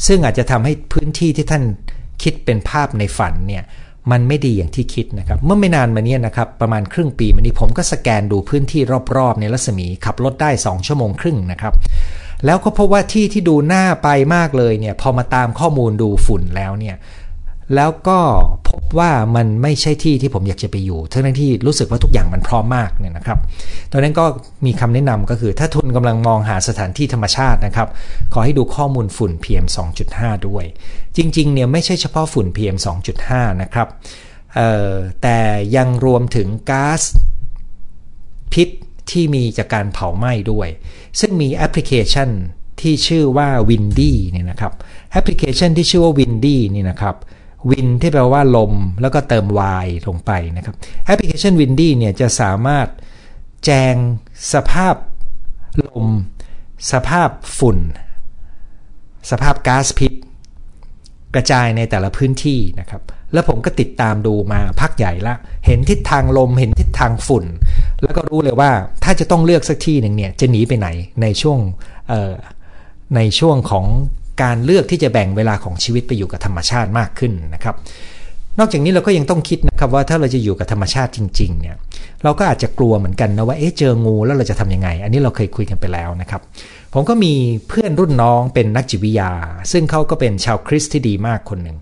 [0.08, 1.64] ซึ่งอาจจะทำให้พื้นที่ที่ท่าน
[2.24, 3.64] คิดเป็นภาพในฝันเนี่ย
[4.12, 8.82] มันไม่ดีอย่างที่คิดนะครับ เมื่อไม่นานมานี้นะครับประมาณครึ่งปีมานี้ผมก็สแกนดูพื้นที่
[9.17, 11.74] รอบๆ ในรัศมีขับรถได้ 2 ชั่วโมงครึ่งนะครับ
[12.46, 16.96] แล้วก็พบว่าที่ที่ดูหน้าไปมากเลยเนี่ยพอมาตามข้อมูลดูฝุ่นแล้วเนี่ย
[17.76, 18.20] แล้วก็
[18.70, 23.40] พบว่ามันไม่ใช่ที่ที่ผมอยากจะไปอยู่ทั้งที่รู้สึกว่าทุกอย่างมันพร้อมมากเนี่ยนะครับ
[23.92, 24.26] ตอนนั้นก็
[24.66, 27.88] มีคำแนะนำก็คือ ถ้าทุนกำลังมองหาสถานที่ธรรมชาตินะครับ
[28.34, 29.66] ขอให้ดูข้อมูลฝุ่น PM
[30.08, 30.66] 2.5 ด้วย
[31.18, 32.78] จริงๆเนี่ยไม่ใช่เฉพาะฝุ่น PM
[33.20, 33.88] 2.5 นะครับ
[35.22, 35.40] แต่
[35.76, 37.02] ยังรวมถึงก๊าซ
[38.54, 38.70] พิษ
[39.12, 40.68] ที่มีจากการเผาไหม้ด้วย
[41.20, 42.30] ซึ่งมีแอปพลิเคชัน
[42.82, 44.74] ที่ชื่อว่า Windy เนี่ยนะครับ
[45.12, 47.16] แอปพลิเคชันที่ชื่อว่า Windy นี่นะครับ
[47.70, 49.46] wind ที่แปลว่าลม แล้วก็เติม
[49.86, 52.88] y ลงไปนะครับแอปพลิเคชัน Windy เนี่ยจะสามารถ
[53.65, 53.96] แจง
[54.54, 54.96] สภาพ
[55.88, 56.08] ลม
[56.91, 57.78] สภาพฝุ่น
[59.32, 60.13] สภาพก๊าซพิษ
[61.36, 63.02] กระจายในแต่ละพื้นที่นะครับ
[63.34, 67.46] แล้วผมก็ติดตามดูมาพักใหญ่ละ เห็นทิศทางลม เห็นทิศทางฝุ่น
[68.04, 68.72] แล้วก็รู้เลยว่า
[69.04, 70.88] ถ้าจะต้องเลือกสักที่หนึ่งเนี่ยจะหนีไปไหน
[71.22, 71.60] ในช่วง
[73.15, 73.86] ในช่วงของ
[74.41, 77.76] การเลือกที่จะแบ่งเวลาของชีวิตไปอยู่กับธรรมชาติมากขึ้นนะครับ
[78.60, 81.76] นอกจากนี้เราก็ยังต้องคิดนะครับว่าถ้าเราจะอยู่กับธรรมชาติจริงๆเนี่ย
[82.23, 86.41] เราก็อาจจะกลัวเหมือนกันนะว่าเอ๊ะเจองูแล้วเราจะทํำยังไง อันนี้เราเคยคุยกันไปแล้วนะครับ
[86.93, 87.34] ผมก็มี
[87.67, 89.32] เพื่อนรุ่นน้องเป็นนักจิตวิทยา
[89.71, 91.78] ซึ่งเขาก็เป็นชาวคริสต์ที่ดีมากคนหนึ่ง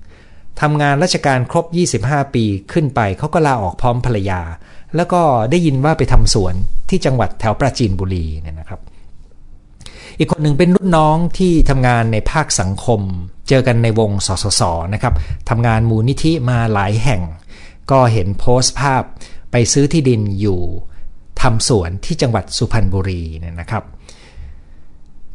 [0.62, 1.66] ทำงานราชการครบ
[2.02, 4.42] 25 ปีขึ้นไปเขาก็ลาออกพร้อมภรรยา
[4.96, 6.54] แล้วก็ได้ยินว่าไปทำสวน
[6.90, 8.80] ที่จังหวัดแถวปราจีนบุรีเนี่ยนะครับ
[10.18, 13.02] อีกคนหนึ่งเป็นรุ่นน้องที่ทำงานในภาคสังคม
[13.50, 14.62] เจอกันในวงสสส
[14.94, 15.14] นะครับ
[15.50, 17.22] ทำงานมูลนิธิมาหลายแห่ง
[17.92, 19.04] ก็เห็นโพสต์ภาพ
[19.52, 20.62] ไปซื้อที่ดินอยู่
[21.42, 23.84] ทำสวนที่จังหวัดสุพรรณบุรีเนี่ยนะครับ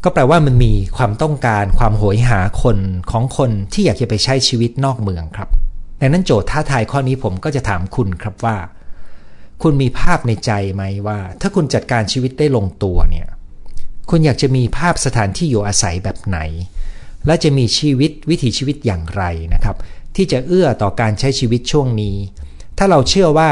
[0.05, 2.79] ก็แปลว่ามันมีความต้องการความโหยหาคน
[3.11, 5.49] ของคนที่อยากจะไปใช้ชีวิตนอกเมืองครับ
[6.01, 8.57] ดังนั้นโจทย์ท้าทายข้อนี้ผมก็จะถามคุณครับว่า
[9.62, 13.29] คุณมีภาพในใจไหมว่า ถ้าคุณจัดการชีวิตได้ลงตัวเนี่ย
[14.11, 16.38] คุณอยากจะมีภาพสถานที่อยู่อาศัยแบบไหน
[17.27, 19.23] และจะมีชีวิตวิถีชีวิตอย่างไร
[19.55, 19.77] นะครับ
[20.16, 22.16] ที่จะเอื้อต่อการใช้ชีวิตช่วงนี้
[22.79, 23.51] ถ้าเราเชื่อว่า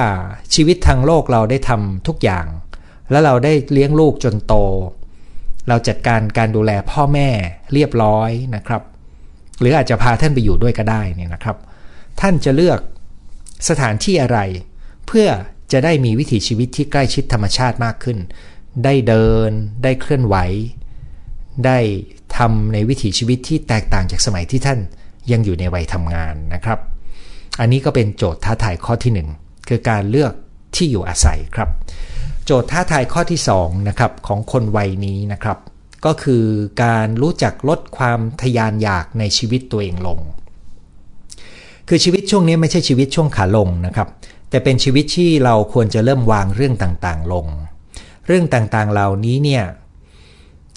[0.55, 2.47] ชีวิตทางโลกเราได้ทำทุกอย่าง
[3.11, 4.55] และเราได้เลี้ยงลูกจนโต
[5.69, 7.29] เราจัดการการดูแลพ่อแม่
[7.73, 8.83] เรียบร้อยนะครับ
[9.61, 11.57] หรืออาจจะพาท่านไปอยู่ด้วยก็ได้นี่นะครับ
[12.21, 12.79] ท่านจะเลือก
[13.69, 14.39] สถานที่อะไร
[15.07, 15.29] เพื่อ
[15.73, 18.19] จะได้มีวิถีชีวิตที่ใกล้ชิดธรรมชาติมากขึ้น
[18.85, 19.51] ได้เดิน
[19.83, 20.37] ได้เคลื่อนไหว
[21.67, 21.79] ได้
[22.37, 24.79] ทำในวิถีชีวิตที่แตกต่างจากสมัยที่ท่าน
[25.33, 26.79] ยังอยู่ในวัยทำงานนะครับ
[27.61, 30.33] อันนี้ก็เป็นโจทย์ท้าทายข้อที่ 1 คือการเลือก
[30.77, 31.69] ที่อยู่อาศัยครับ
[32.45, 35.59] โจทย์ท้าทายข้อที่2นะครับของคนวัยนี้นะครับ
[36.05, 36.45] ก็คือ
[36.85, 40.19] การรู้จักลดความทยานอยากในชีวิตตัวเองลง
[41.89, 44.09] คือชีวิตช่วงนี้ไม่ใช่ชีวิตช่วงขาลงนะครับ
[44.51, 47.47] แต่เป็นชีวิตที่เราควรจะเริ่มวางเรื่องต่างๆ ลง
[48.29, 49.65] เรื่องต่างๆเหล่านี้เนี่ย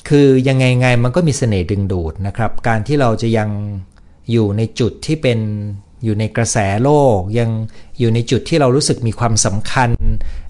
[0.10, 3.50] คือยังไงไงมันก็มีเสน่ห์ดึงดูดนะครับ การที่เราจะยัง
[4.32, 5.40] อยู่ในจุดที่เป็น
[6.04, 7.50] อยู่ในกระแสโลก ยัง
[8.00, 9.90] อยู่ในจุดที่เรารู้สึกมีความสำคัญ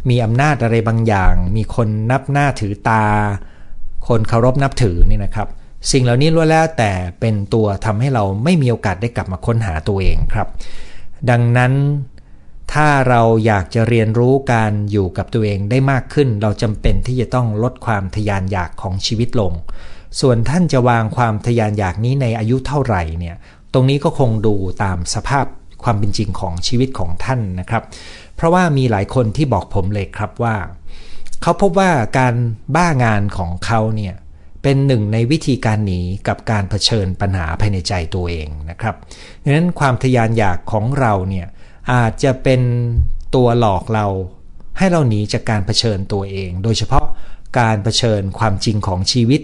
[0.09, 3.05] มีอำนาจอะไรบางอย่าง มีคนนับหน้าถือตา
[4.07, 5.47] คนเคารพนับถือนี่นะครับ
[5.91, 10.47] สิ่งเหล่านี้ล้วนแล้วแต่เป็นตัวทำให้เราไม่มีโอกาสได้กลับมาค้นหาตัวเองครับ
[11.29, 11.71] ดังนั้น
[12.73, 19.53] ถ้าเราอยากจะเรียนรู้การอยู่กับตัวเองได้มากขึ้น เราจำเป็นที่จะต้องลดความทยานอยากของชีวิตลง
[20.19, 23.35] ส่วนท่านจะวางความทยานอยากนี้ในอายุเท่าไหร่เนี่ย
[23.73, 25.45] ตรงนี้ก็คงดูตามสภาพ
[25.83, 27.83] ความเป็นจริงของชีวิตของท่านนะครับ
[28.35, 30.55] เพราะว่ามีหลายคนที่บอกผมเลยครับว่า
[31.41, 32.33] เขาพบว่าการ
[32.75, 34.15] บ้างานของเขาเนี่ย
[34.63, 38.95] เป็นหนึ่งในวิธีการหนีกับการเผชิญปัญหาภายในใจตัวเองนะครับ
[39.43, 41.47] ดังนั้นความทยานอยากของเราเนี่ย
[41.91, 42.61] อาจจะเป็น
[43.35, 44.07] ตัวหลอกเรา
[44.77, 47.05] ให้เราหนีจากการเผชิญตัวเอง โดยเฉพาะ
[47.59, 49.41] การเผชิญความจริงของชีวิต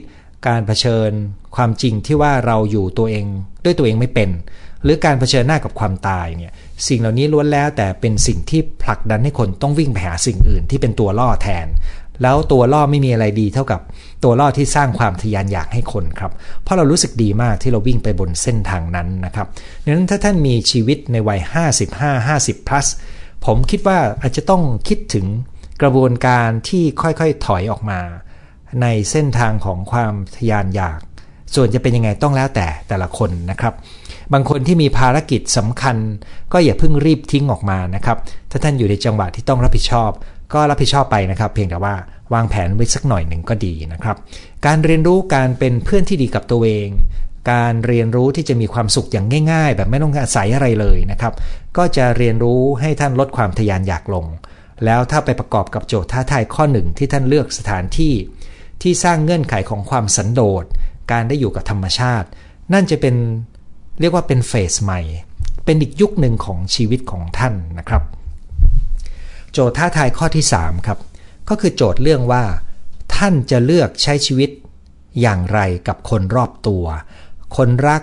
[0.47, 1.11] การเผชิญ
[1.55, 3.25] ความจริงที่ว่าเราอยู่ตัวเอง
[3.63, 4.29] ด้วยตัวเองไม่เป็น
[4.83, 6.51] หรือการเผชิญหน้ากับความตายเนี่ย
[6.87, 11.67] สิ่งเหล่านี้ล้วนแล้วแต่เป็นสิ่งที่ผลักดันให้คนต้องวิ่งไปหาสิ่งอื่นที่เป็นตัวล่อแทน
[12.21, 13.81] แล้วตัวล่อไม่มีอะไรดีเท่ากับ
[14.23, 16.31] ตัวล่อที่สร้างความทยานอยากให้คนครับ
[16.63, 19.47] เพราะเรารู้สึกดีมากที่เราวิ่งไปบนเส้นทางนั้นนะครับ
[19.83, 21.39] ดังนั้นถ้าท่านมีชีวิตในวัย
[21.85, 22.87] 55 50 plus
[23.45, 25.25] ผมคิดว่าอาจจะต้องคิดถึง
[25.81, 27.99] กระบวนการที่ค่อยๆถอยออกมา
[28.81, 30.99] ในเส้นทางของความทยานอยาก
[31.55, 33.73] ส่วนจะเป็นยังไงต้องแล้วแต่แต่ละคนนะครับ
[34.33, 35.95] บางคนที่มีภารกิจสำคัญ
[36.53, 38.17] ก็อย่าเพิ่งรีบทิ้งออกมานะครับ
[38.51, 40.11] ถ้าท่านอยู่ในจังหวะที่ต้องรับผิดชอบ
[40.53, 41.95] ก็รับผิดชอบไปนะครับ เพียงแต่ว่า
[42.33, 44.17] วางแผนไว้สักหน่อยหนึ่งก็ดีนะครับ
[44.65, 46.89] การเรียนรู้การเป็นเพื่อนที่ดีกับตัวเอง
[47.51, 51.33] การเรียนรู้ที่จะมีความสุขอย่างง่าย ๆ แบบไม่ต้องอาศัยอะไรเลยนะครับ
[51.77, 54.25] ก็จะเรียนรู้ให้ท่านลดความทยานอยากลง
[54.85, 58.13] แล้วถ้าไปประกอบกับโจทย์ท้าทายข้อหนึ่งที่ท่านเลือกสถานที่
[58.81, 60.65] ที่สร้างเงื่อนไขของความสันโดษ
[61.11, 62.27] การได้อยู่กับธรรมชาติ
[62.73, 63.15] นั่นจะเป็น
[63.99, 65.01] เรียกว่าเป็นเฟสใหม่
[65.65, 68.03] เป็นอีกยุคหนึ่งของชีวิตของท่านนะครับ
[69.53, 70.99] โจทย์ท้าทายข้อที่ 3 ครับ
[71.49, 72.43] ก็คือโจทย์เรื่องว่า
[73.15, 74.49] ท่านจะเลือกใช้ชีวิต
[75.21, 76.85] อย่างไรกับคนรอบตัว
[77.57, 78.01] คนรัก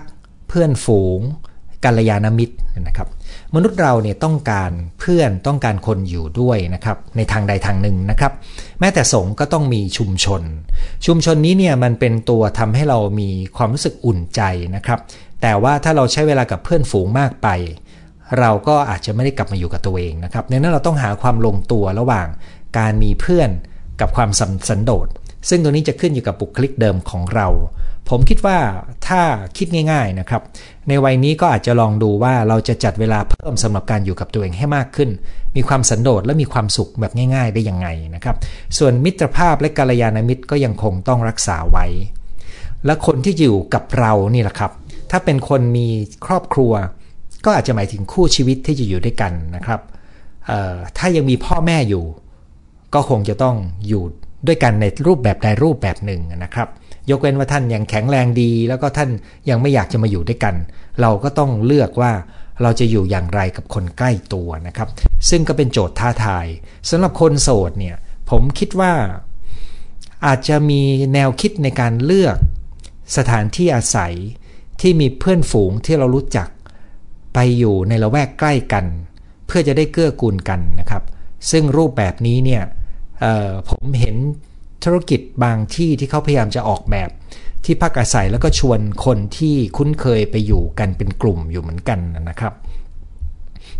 [0.48, 1.20] เพื่อนฝูง
[1.84, 2.56] กัลยาณมิตร
[2.88, 3.08] นะครับ
[3.54, 8.32] มนุษย์เราเนี่ยต้องการเพื่อนต้องการคนอยู่ด้วยนะครับ ในทางใดทางหนึ่งนะครับ
[8.80, 10.42] แม้แต่สงฆ์ก็ต้องมีชุมชน
[11.06, 14.40] ชุมชนนี้เนี่ยมันเป็นตัวทำให้เรามีความรู้สึกอุ่นใจ
[14.76, 15.00] นะครับ
[15.42, 17.48] แต่ว่าถ้าเราใช้เวลากับเพื่อนฝูงมากไป
[18.38, 22.28] เราก็อาจจะไม่ได้กลับมาอยู่กับตัวเองนะครับดังนั้นเราต้องหาความลงตัวระหว่าง
[22.78, 23.50] การมีเพื่อน
[24.00, 24.30] กับความ
[24.68, 25.06] สันโดษ
[25.48, 27.48] ซึ่งตัวนี้จะขึ้นอยู่กับบุคลิกเดิมของเรา
[28.10, 28.58] ผมคิดว่า
[29.08, 29.22] ถ้า
[29.56, 30.42] คิดง่ายๆนะครับ
[30.88, 35.10] ในวัยนี้ก็อาจจะลองดูว่าเราจะจัดเวลาเพิ่มสำหรับการอยู่กับตัวเองให้มากขึ้น
[35.56, 38.36] มีความสันโดษและมีความสุขแบบง่าย ๆ ได้ยังไงนะครับ
[38.78, 41.86] ส่วนมิตรภาพและกัลยาณมิตรก็ยังคงต้องรักษาไว้
[42.86, 44.72] และคนที่อยู่กับเรานี่แหละครับ
[45.10, 45.88] ถ้าเป็นคนมี
[46.26, 46.72] ครอบครัว
[47.44, 49.80] ก็อาจจะหมายถึงคู่ชีวิตที่จะอยู่ด้วยกันนะครับ
[50.98, 52.04] ถ้ายังมีพ่อแม่อยู่
[52.94, 53.56] ก็คงจะต้อง
[53.88, 54.02] อยู่
[54.46, 56.68] ด้วยกันในรูปแบบใดรูปแบบหนึ่งนะครับ
[57.10, 59.10] ยกเว้นว่าท่านยังแข็งแรงดี แล้วก็ท่าน
[59.48, 60.54] ยังไม่อยากจะมาอยู่ด้วยกัน
[61.00, 62.12] เราก็ต้องเลือกว่า
[62.62, 64.88] เราจะอยู่อย่างไรกับคนใกล้ตัวนะครับ
[65.28, 66.46] ซึ่งก็เป็นโจทย์ท้าทาย
[66.90, 67.96] สำหรับคนโสดเนี่ย
[68.30, 68.92] ผมคิดว่า
[70.26, 70.82] อาจจะมี
[71.14, 72.36] แนวคิดในการเลือก
[73.16, 74.14] สถานที่อาศัย
[74.80, 76.48] ที่มีเพื่อนฝูงที่เรารู้จัก
[77.34, 78.84] ไปอยู่ในละแวกใกล้กัน
[79.46, 81.02] เพื่อจะได้เกื้อกูลกันนะครับ
[81.50, 82.62] ซึ่งรูปแบบนี้เนี่ย
[83.68, 84.16] ผมเห็น
[84.84, 87.10] ธุรกิจบางที่ที่เขาพยายามจะออกแบบ
[87.64, 92.54] ที่พักอาศัยแล้วก็ชวนคนที่คุ้นเคยไปอยู่กันเป็นกลุ่มอยู่เหมือนกันนะครับ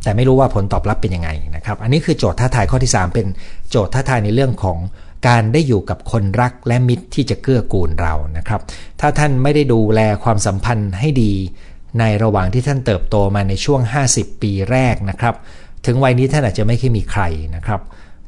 [0.03, 3.27] แต่ไม่รู้ว่าผลตอบรับเป็นยังไงนะครับ อันนี้คือโจทย์ท้าทายข้อที่ 3 เป็น
[3.71, 4.79] โจทย์ท้าทายในเรื่องของ
[5.29, 8.61] การได้อยู่กับคนรักและมิตรที่จะเกื้อกูลเรานะครับ
[9.01, 11.33] ถ้าท่านไม่ได้ดูแลความสัมพันธ์ให้ดี
[11.99, 13.81] ในระหว่างที่ท่านเติบโตมาในช่วง
[14.13, 15.35] 50 ปีแรกนะครับ
[15.87, 17.23] ถึงวัยนี้ท่านอาจจะไม่เคยมีใคร
[17.57, 17.81] นะครับ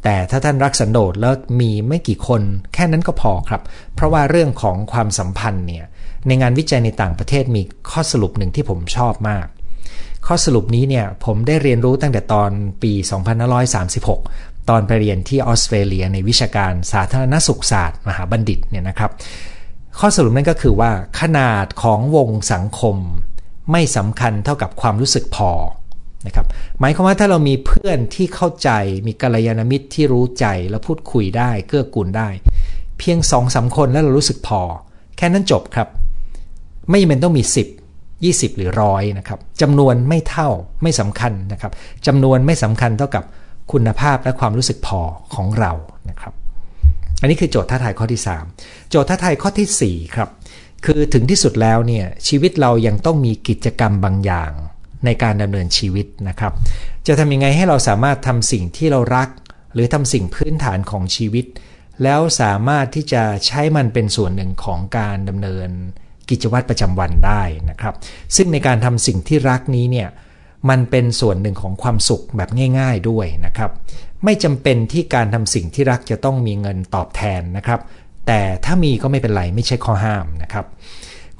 [0.04, 2.42] แต่ถ้าท่านรักสันโดษแล้วมีไม่กี่คน
[2.74, 3.62] แค่นั้นก็พอครับ
[3.94, 5.84] เพราะว่าเรื่องของความสัมพันธ์เนี่ย
[6.26, 9.46] ในงานวิจัยในต่างประเทศมีข้อสรุปหนึ่งที่ผมชอบมาก
[10.26, 12.50] ข้อสรุปนี้เนี่ยผมได้เรียนรู้ตั้งแต่ตอน
[12.82, 12.92] ปี
[13.80, 19.10] 2536 ตอนไปเรียนที่ออสเตรเลียในวิชาการสาธารณสุขศาสตร์มหาบัณฑิตเนี่ยนะครับ
[19.98, 22.96] ข้อสรุปนั้นก็คือว่าขนาดของวงสังคม
[23.72, 25.50] ไม่สำคัญเท่ากับความรู้สึกพอ
[26.26, 26.46] นะครับ
[26.80, 28.70] หมายความว่าถ้าเรามีเพื่อนที่เข้าใจ
[29.06, 32.28] มีกัลยาณมิตรที่รู้ใจแล้วพูดคุยได้เกื้อกูลได้
[32.98, 34.60] เพียงสองสาคนแล้วเรารู้สึกพอ
[35.16, 35.88] แค่นั้นจบครับ
[36.90, 40.48] ไม่จำเป็นต้องมี 10 20 หรือร้อยนะครับจำนวนไม่เท่า
[40.82, 41.72] ไม่สำคัญนะครับ
[42.06, 43.24] จำนวนไม่สำคัญเท่ากับ
[43.72, 45.00] คุณภาพและความรู้สึกพอ
[45.34, 45.72] ของเรา
[46.10, 46.32] นะครับ
[47.20, 48.20] อันนี้คือโจทย์ท้าทายข้อที่
[48.54, 50.28] 3 โจทย์ท้าทายข้อที่4ครับ
[50.84, 54.52] คือถึงที่สุดแล้วเนี่ยชีวิตเรายังต้องมีกิจกรรมบางอย่าง
[55.04, 56.52] ในการดำเนินชีวิตนะครับ
[57.06, 59.28] จะทำยังไงให้เราสามารถทำสิ่งที่เรารัก
[59.74, 61.46] หรือทำสิ่งพื้นฐานของชีวิต
[62.02, 65.70] แล้วสามารถที่จะใช้มันเป็นส่วนหนึ่งของการดำเนิน
[66.30, 67.94] กิจวัตรประจำวันได้นะครับ
[68.36, 70.08] ซึ่งในการทำสิ่งที่รักนี้เนี่ย
[70.70, 73.70] มันเป็นส่วนหนึ่งของความสุขแบบง่าย ๆด้วยนะครับ
[74.24, 77.80] ไม่จำเป็นที่การทำสิ่งที่รักจะต้องมีเงินตอบแทนนะครับ
[78.26, 80.64] แต่ถ้ามีก็ไม่เป็นไรไม่ใช่ข้อห้ามนะครับ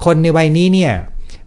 [0.05, 0.93] คนในวัยนี้เนี่ย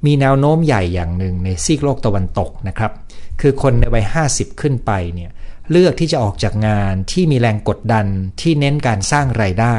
[0.07, 2.93] มีแนวโน้มใหญ่อย่างหนึ่งในซีกโลกตะวันตกนะครับ
[3.41, 5.31] คือคนในวัย 50 ขึ้นไปเนี่ย
[5.71, 8.07] เลือกที่จะออกจากงานที่มีแรงกดดัน
[8.41, 9.77] ที่เน้นการสร้างไรายได้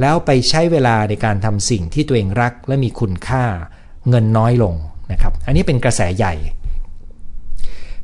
[0.00, 3.44] แล้วไปใช้เวลาในการทำสิ่งที่ตัวเองรักและมีคุณค่า
[4.08, 4.74] เงินน้อยลง
[5.12, 6.34] นะครับ อันนี้เป็นกระแสใหญ่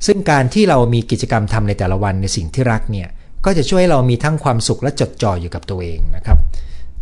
[0.07, 3.09] ซึ่งการที่เรามีกิจกรรมทำในแต่ละวันในสิ่งที่รักเนี่ย
[3.45, 6.39] ก็จะช่วยเรามีทั้งความสุขและจดจ่ออยู่กับตัวเองนะครับ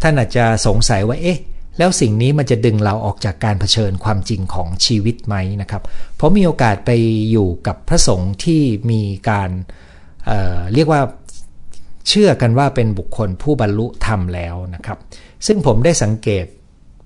[0.02, 1.38] ท่านอาจจะสงสัยว่าเอ๊ะ
[1.78, 5.82] แล้วสิ่งนี้มันจะดึงเราออกจากการเผชิญความจริงของชีวิตไหมนะครับ
[6.16, 6.90] เพราะมีโอกาสไป
[7.30, 9.50] อยู่กับพระสงฆ์ที่มีการ
[10.26, 11.00] เเรียกว่า
[12.08, 14.98] เชื่อกันว่าเป็นบุคคลผู้บรรลุธรรมแล้วนะครับ
[15.46, 16.44] ซึ่งผมได้สังเกต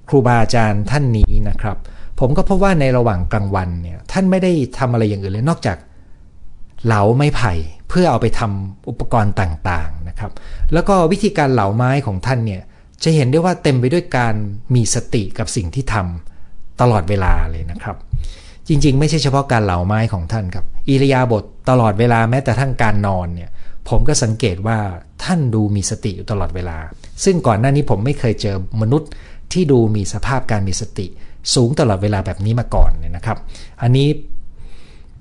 [0.09, 1.76] ครูบาอาจารย์ท่านนี้นะครับ
[2.20, 5.76] ผมก็พบว่าในระหว่างกลางวันเนี่ยท่านไม่ได้ทำอะไรอย่างอื่นเลยนอกจาก
[6.87, 7.52] เหลาไม้ไผ่
[7.88, 10.33] เพื่อเอาไปทำอุปกรณ์ต่างๆนะครับ
[10.72, 12.62] แล้วก็วิธีการเหลาไม้ของท่านเนี่ย
[13.05, 14.35] จะเห็นได้ว่าเต็มไปด้วยการ
[14.75, 17.97] มีสติกับสิ่งที่ทำตลอดเวลาเลยนะครับ
[18.69, 23.51] จริงๆ ไม่ใช่เฉพาะการเหลาไม้ของท่านครับ อิริยาบถตลอดเวลาแม้แต่ทั้งการนอนเนี่ย
[23.88, 24.79] ผมก็สังเกตว่า
[25.25, 26.79] ท่านดูมีสติอยู่ตลอดเวลา
[27.25, 29.11] ซึ่งก่อนหน้านี้ผมไม่เคยเจอมนุษย์
[29.53, 31.07] ที่ดูมีสภาพการมีสติ
[31.55, 33.38] สูงตลอดเวลาแบบนี้มาก่อนเนี่ยนะครับ
[33.83, 34.09] อันนี้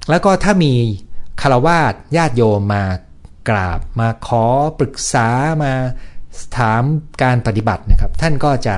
[0.10, 0.74] แล้วก็ถ้ามี
[1.42, 2.84] คารวาสญาติโยมมา
[3.50, 4.46] กราบมาขอ
[4.80, 5.28] ปรึกษา
[5.64, 5.74] มา
[6.58, 6.84] ถาม
[7.24, 8.76] การปฏิบัตินะครับ ท่านก็จะ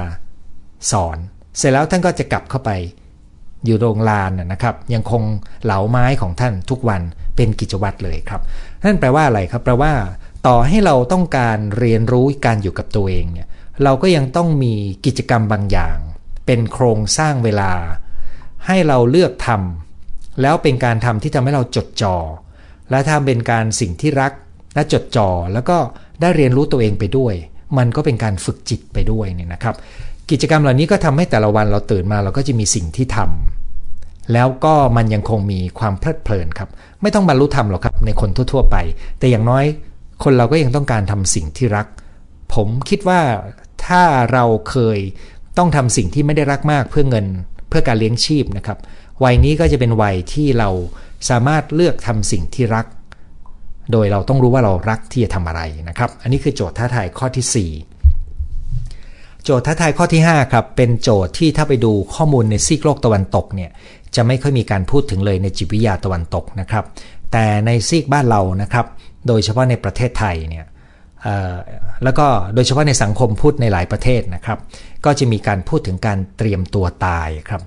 [0.91, 1.17] สอน
[1.57, 2.71] เสร็จแล้วท่านก็จะกลับเข้าไป
[3.65, 5.23] อยู่โรงลานนะครับ ยังคง
[5.63, 7.01] เหลาไม้ของท่านทุกวัน
[7.35, 8.41] เป็นกิจวัตรเลยครับ
[8.85, 9.93] นั่นแปลว่าอะไรครับแปลว่า
[10.47, 13.47] ต่อให้เราต้องการเรียนรู้การอยู่กับตัวเองเนี่ย
[13.83, 14.73] เราก็ยังต้องมี
[15.05, 15.97] กิจกรรมบางอย่าง
[16.45, 17.71] เป็นโครงสร้างเวลา
[18.65, 22.17] ให้เราเลือกทำแล้วเป็นการทำที่ทำให้เราจดจอ่อ
[22.89, 24.31] และทำเป็นการสิ่งที่รัก
[24.75, 25.77] และจดจอ่อแล้วก็
[26.21, 27.33] ได้เรียนรู้ตัวเองไปด้วย
[27.77, 29.75] มันก็เป็นการฝึกจิตไปด้วยเนี่ยนะครับ
[30.31, 36.69] กิจกรรมเหล่านี้ก็ทำให้แต่ละวันเราตื่นมาเราก็จะมีสิ่งที่ทำแล้วก็มันยังคงมีความเพลิดเพลินครับ
[37.01, 38.75] ไม่ต้องบรรลุธรรมหรอกครับในคนทั่ว ๆ ไป
[39.19, 39.65] แต่อย่างน้อย
[40.23, 41.87] คนเราก็ยังต้องการทำสิ่งที่รัก
[42.53, 43.21] ผมคิดว่า
[43.85, 44.99] ถ้าเราเคย
[45.57, 47.25] ต้องทำสิ่งที่ไม่ได้รักมากเพื่อเงิน
[47.69, 48.77] เพื่อการเลี้ยงชีพนะครับ
[49.23, 50.69] วัยนี้ก็จะเป็นวัยที่เรา
[51.29, 52.85] สามารถเลือกทำสิ่งที่รัก
[53.91, 63.71] โดยเราต้องรู้ว่าเรารักที่จะทำอะไรนะครับ อันนี้คือโจทย์ท้าทายข้อที่ 4 โจทย์ท้าทายข้อที่5ครับเป็นโจทย์ที่ถ้าไปดูข้อมูลในซีกโลกตะวันตกเนี่ย
[64.15, 66.85] จะไม่ค่อยมีการพูดถึงเลยในจิตวิทยาตะวันตกนะครับ
[67.31, 68.85] แต่ในซีกบ้านเรานะครับ
[69.27, 70.65] โดยเฉพาะในประเทศไทยเนี่ย
[72.03, 74.59] แล้วก็โดยเฉพาะในสังคมพูดในหลายประเทศนะครับ
[75.05, 77.61] ก็จะมีการพูดถึงการเตรียมตัวตายครับ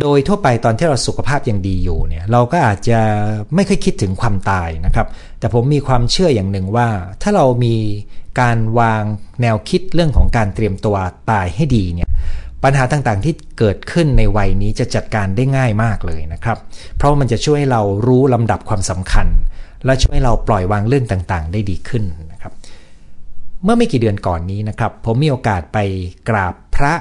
[0.00, 2.98] โดยทั่วไปตอนที่เราสุขภาพยังดีอยู่เนี่ยเราก็อาจจะ
[3.54, 5.06] ไม่ค่อยคิดถึงความตายนะครับ
[5.38, 6.88] แต่ผมมีความเชื่ออย่างหนึ่งว่า
[7.22, 7.76] ถ้าเรามี
[8.40, 9.02] การวาง
[9.42, 10.96] แนวคิดเรื่องของการเตรียมตัว
[11.30, 12.08] ตายให้ดีเนี่ย
[12.64, 16.58] ปัญหาต่างๆที่เกิดขึ้นในวัยนี้จะจัดการได้ง่ายมากเลยนะครับ
[16.96, 19.26] เพราะมันจะช่วยให้เรารู้ลำดับความสำคัญ
[19.84, 22.52] และช่วยเราปล่อยวางเรื่องต่างๆ ได้ดีขึ้นนะครับ
[23.64, 25.78] เมื่อไม่กี่เดือนก่อนนี้นะครับ ผมมีโอกาสไป
[26.28, 26.94] กราบพระ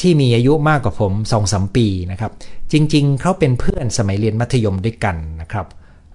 [0.00, 2.32] ที่มีอายุมากกว่าผมสองสมปีนะครับ
[2.72, 5.66] จริง ๆ เขาเป็นเพื่อนสมัยเรียนมัธยมด้วยกันนะครับ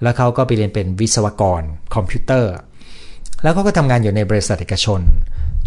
[0.03, 1.61] แล้วเขาก็ไปเรียนเป็นวิศวกร
[1.95, 2.53] คอมพิวเตอร์
[3.43, 5.01] แล้วเขาก็ทำงานอยู่ในบริษัทเอกชน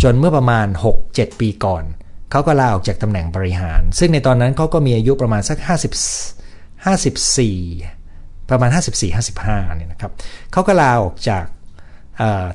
[0.02, 0.66] จนเมื่อประมาณ
[1.04, 1.84] 6-7 ปีก่อน
[2.30, 5.58] เขาก็ลาออกจากตำแหน่งบริหาร ซึ่งในตอนนั้นเขาก็มีอายุประมาณสัก
[6.84, 8.70] 50 54 ประมาณ
[9.22, 10.12] 54-55เนี่ยนะครับ
[10.52, 11.44] เขาก็ลาออกจาก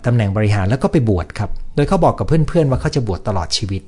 [0.05, 3.81] ตำแหน่งบริหารแล้วก็ไปบวชครับ โดยเขาบอกกับเพื่อนๆว่าเขาจะบวชตลอดชีวิต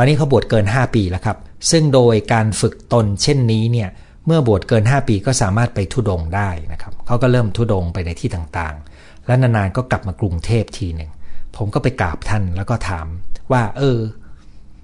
[0.00, 1.36] ตอนนี้เขาบวชเกิน 5 ปีแล้วครับ
[1.70, 3.88] ซึ่งโดยการฝึกตนเช่นนี้เนี่ย
[4.26, 11.10] เมื่อบวชเกิน 5 ปีก็สามารถไปทุดงได้นะครับเขาก็เริ่มทุดงไปในที่ต่างๆ และนานๆก็กลับมากรุงเทพทีหนึ่ง
[11.56, 13.06] ผมก็ไปกราบท่านแล้วก็ถาม
[13.52, 13.98] ว่า เออ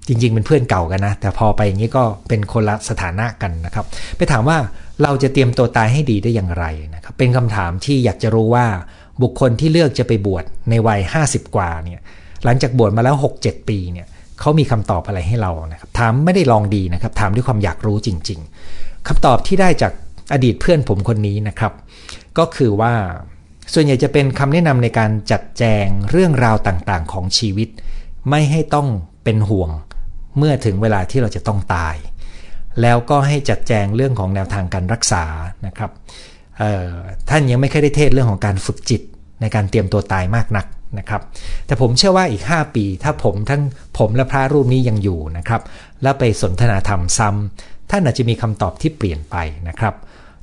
[0.07, 3.85] จริง ๆ เป็นเพื่อนเก่ากันนะ แต่พอไปอย่างนี้ก็เป็นคนละสถานะกันนะครับ
[4.17, 4.57] ไปถามว่า
[5.03, 8.65] เราจะเตรียมตัวตายให้ดีได้อย่างไรนะครับ เป็นคำถามที่อยากจะรู้ว่า
[9.21, 11.99] บุคคลที่เลือกจะไปบวชในวัย 50 กว่าเนี่ย
[12.43, 14.07] หลังจากบวชมาแล้ว 6-7 ปีเนี่ย
[14.39, 18.39] เขามีคำตอบอะไรให้เรานะครับถามไม่ได้ลองดีนะครับ ถามด้วยความอยากรู้จริง
[18.73, 19.93] ๆคำตอบที่ได้จาก
[20.33, 21.73] อดีตเพื่อนผมคนนี้นะครับ
[22.37, 22.93] ก็คือว่า
[23.73, 27.69] ส่วนใหญ่จะเป็นคำแนะนำในการจัดแจงเรื่องราวต่างๆ ของชีวิต
[28.29, 28.87] ไม่ให้ต้อง
[29.23, 29.69] เป็นห่วง
[30.37, 31.95] เมื่อถึงเวลาที่เราจะต้องตาย
[32.81, 35.23] แล้วก็ให้จัดแจงเรื่องของแนวทางการรักษา
[35.65, 35.91] นะครับ
[37.29, 39.01] ท่านยังไม่เคยได้เทศเรื่องของการฝึกจิต
[39.41, 40.65] ในการเตรียมตัวตายมากนัก
[40.97, 41.21] นะครับ
[41.65, 43.61] แต่ผมเชื่อว่าอีก 5 ปี ถ้าผมทั้ง
[43.97, 45.61] ผมและพระรูปนี้ยังอยู่นะครับ
[46.03, 49.35] แล้วไปสนทนาธรรมซ้ำท่านอาจจะมีคำตอบที่เปลี่ยนไป
[49.67, 49.93] นะครับ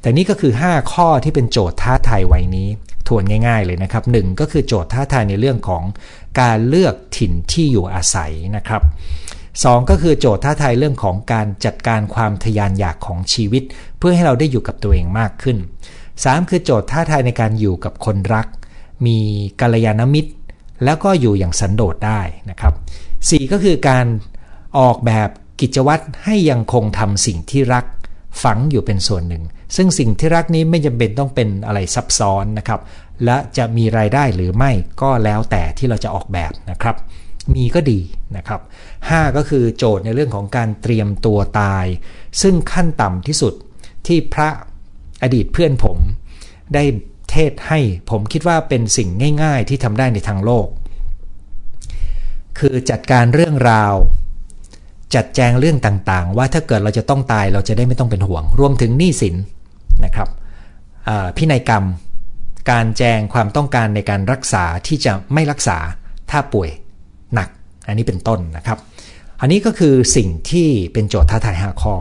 [0.01, 2.69] แต่นี่ก็คือ 5 ข้อที่เป็นโจทย์ท้าทายวัยนี้
[3.09, 5.83] ทวนง่าย ๆ เลยนะครับหก็คือโจทย์ท้าทายในเรื่องของ
[6.41, 8.83] การเลือกถิ่นที่อยู่อาศัยนะครับ
[9.63, 13.63] สก็คือโจทย์ท้าทายเรื่องของการจัดการความทยานอยากของชีวิต
[13.99, 15.57] เพื่อให้เราได้อยู่กับตัวเองมากขึ้น
[16.05, 18.47] 3 คือโจทย์ท้าทายในการอยู่กับคนรัก
[19.07, 19.19] มี
[19.61, 20.33] กัลยาณมิตร
[20.85, 22.75] แล้วก็อยู่อย่างสันโดษได้นะครับ
[23.13, 24.07] 4ก็คือการ
[24.79, 25.29] ออกแบบ
[25.61, 27.85] กิจวัตรให้ยังคงทำสิ่งที่รัก
[28.43, 29.45] ฝังอยู่เป็นส่วนหนึ่ง
[29.77, 32.81] ซึ่งสิ่งที่รักนี้ไม่จำเป็นต้องเป็นอะไรซับซ้อนนะครับ
[33.25, 34.71] และจะมีรายได้หรือไม่
[35.03, 36.97] ก็แล้วแต่ที่เราจะออกแบบนะครับ
[37.55, 38.01] มีก็ดี
[38.37, 38.61] นะครับ
[38.99, 41.87] 5 ก็คือโจทย์ในเรื่องของการเตรียมตัวตาย
[42.43, 43.55] ซึ่งขั้นต่ำที่สุด
[44.07, 44.49] ที่พระ
[45.23, 45.99] อดีตเพื่อนผม
[46.75, 46.85] ได้
[47.33, 49.09] เทศให้ ผมคิดว่าเป็นสิ่ง
[49.43, 50.67] ง่าย ๆ ที่ทำได้ในทางโลก
[52.59, 53.95] คือจัดการเรื่องราว
[55.15, 59.37] จัดแจงเรื่องต่างๆ ว่าถ้าเกิดเราจะต้องตายเราจะได้ไม่ต้องเป็นห่วง รวมถึงหนี้สิน
[60.05, 60.29] นะครับ
[61.37, 61.85] พินัยกรรม
[62.71, 65.79] การแจงความต้องการในการรักษาที่จะไม่รักษา
[66.31, 66.71] ถ้าป่วย
[67.35, 67.49] หนัก
[67.87, 68.79] อันนี้เป็นต้นนะครับ
[69.41, 71.95] อันนี้ก็คือสิ่งที่เป็นโจทย์ท้าทาย5ข้อ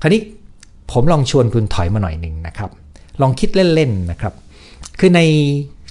[0.00, 0.22] คราวนี้
[0.92, 2.70] ผมลองชวนคุณถอยมาหน่อยหนึ่งนะครับ
[3.20, 4.34] ลองคิดเล่นๆนะครับ
[4.98, 5.20] คือใน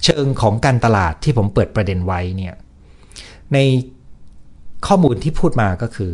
[0.04, 2.54] เชิงของการตลาดที่ผมเปิดประเด็นไว้เนี่ย
[3.52, 3.58] ใน
[4.86, 6.12] ข้อมูลที่พูดมาก็คือ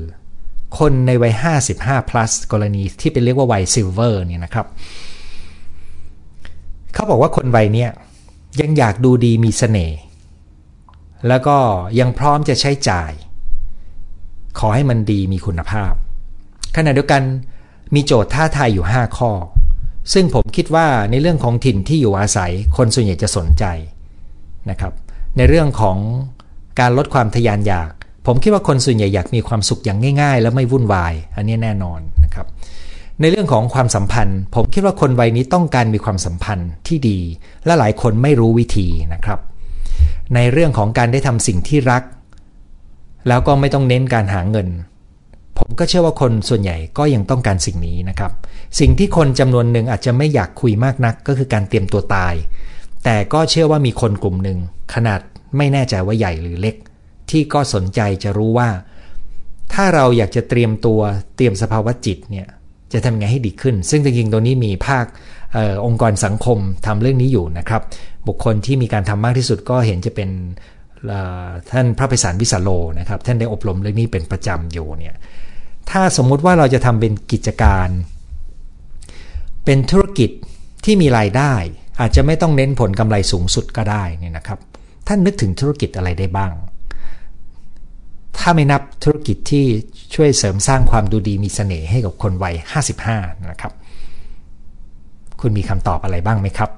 [0.79, 1.35] คนในวัย
[1.73, 4.67] 55 plus กรณีที่เป็นเรียกว่าวัยซิลเวอร์เนี่ยนะครับ
[6.95, 7.91] เขาบอกว่าคนวัยเนี้ย
[8.61, 9.99] ยังอยากดูดีมีสเสน่ห์
[11.29, 11.57] แล้วก็
[12.01, 13.13] ยังพร้อมจะใช้จ่าย
[14.59, 15.93] ขอให้มันดีมีคุณภาพ
[16.77, 17.23] ขณะเดียวกัน
[17.95, 19.31] มีโจทย์ท่าทายอยู่ 5 ข้อ
[20.13, 23.65] ซึ่งผมคิดว่าในเรื่องของถิ่นที่อยู่อาศัยคนส่วนใหญ่จะสนใจ
[24.71, 24.93] นะครับ
[25.37, 25.99] ในเรื่องของ
[26.81, 27.91] การลดความทยานอยาก
[28.27, 32.47] ผมคิดว่าคนส่วนใหญ่อยากมีความสุขอย่างง่าย ๆ และไม่วุ่นวาย อันนี้แน่นอนนะครับ
[33.21, 37.19] ในเรื่องของความสัมพันธ์ ผมคิดว่าคนวัยนี้ต้องการมีความสัมพันธ์ที่ดี
[37.67, 39.41] และหลายคนไม่รู้วิธีนะครับ
[40.35, 42.03] ในเรื่องของการได้ทำสิ่งที่รัก
[43.29, 44.69] แล้วก็ไม่ต้องเน้นการหาเงิน
[45.59, 48.33] ผมก็เชื่อว่าคนส่วนใหญ่ก็ยังต้องการสิ่งนี้นะครับ
[48.81, 52.35] สิ่งที่คนจำนวนหนึ่งอาจจะไม่อยากคุยมากนัก ก็คือการเตรียมตัวตาย
[53.05, 54.59] แต่ก็เชื่อว่ามีคนกลุ่มหนึ่ง
[54.95, 55.21] ขนาด
[55.57, 56.77] ไม่แน่ใจว่าใหญ่หรือเล็ก
[57.31, 58.69] ที่ก็สนใจจะรู้ว่า
[59.73, 61.01] ถ้าเราอยากจะเตรียมตัว
[61.37, 62.47] เตรียมสภาวะจิตเนี่ย
[62.93, 65.07] จะทำไงให้ดีขึ้น ซึ่งจริงๆ ตัวนี้มีภาค
[65.57, 67.83] ออองค์กรสังคมทำเรื่องนี้อยู่นะครับ
[68.29, 70.29] บุคคลที่มีการทำมากที่สุดก็เห็นจะเป็น
[71.71, 75.15] ท่านพระภิสารวิสาโลนะครับ ท่านได้อบรมเรื่องนี้เป็นประจำอยู่เนี่ย
[75.91, 77.89] ถ้าสมมุติว่าเราจะทำเป็นกิจการ
[79.65, 80.31] เป็นธุรกิจ
[80.85, 81.55] ที่มีรายได้
[82.01, 84.59] อาจจะไม่ต้องเน้นผลกำไรสูงสุดก็ได้นี่นะครับ
[85.09, 86.53] ท่านนึกถึงธุรกิจอะไรได้บ้าง
[88.39, 89.65] ถ้าไม่นับธุรกิจที่
[90.15, 92.55] ช่วยเสริมสร้างความดูดีมีสเสน่ห์ให้กับคนวัย
[93.01, 93.73] 55 นะครับ
[95.41, 96.71] คุณมีคำตอบอะไรบ้างไหมครับ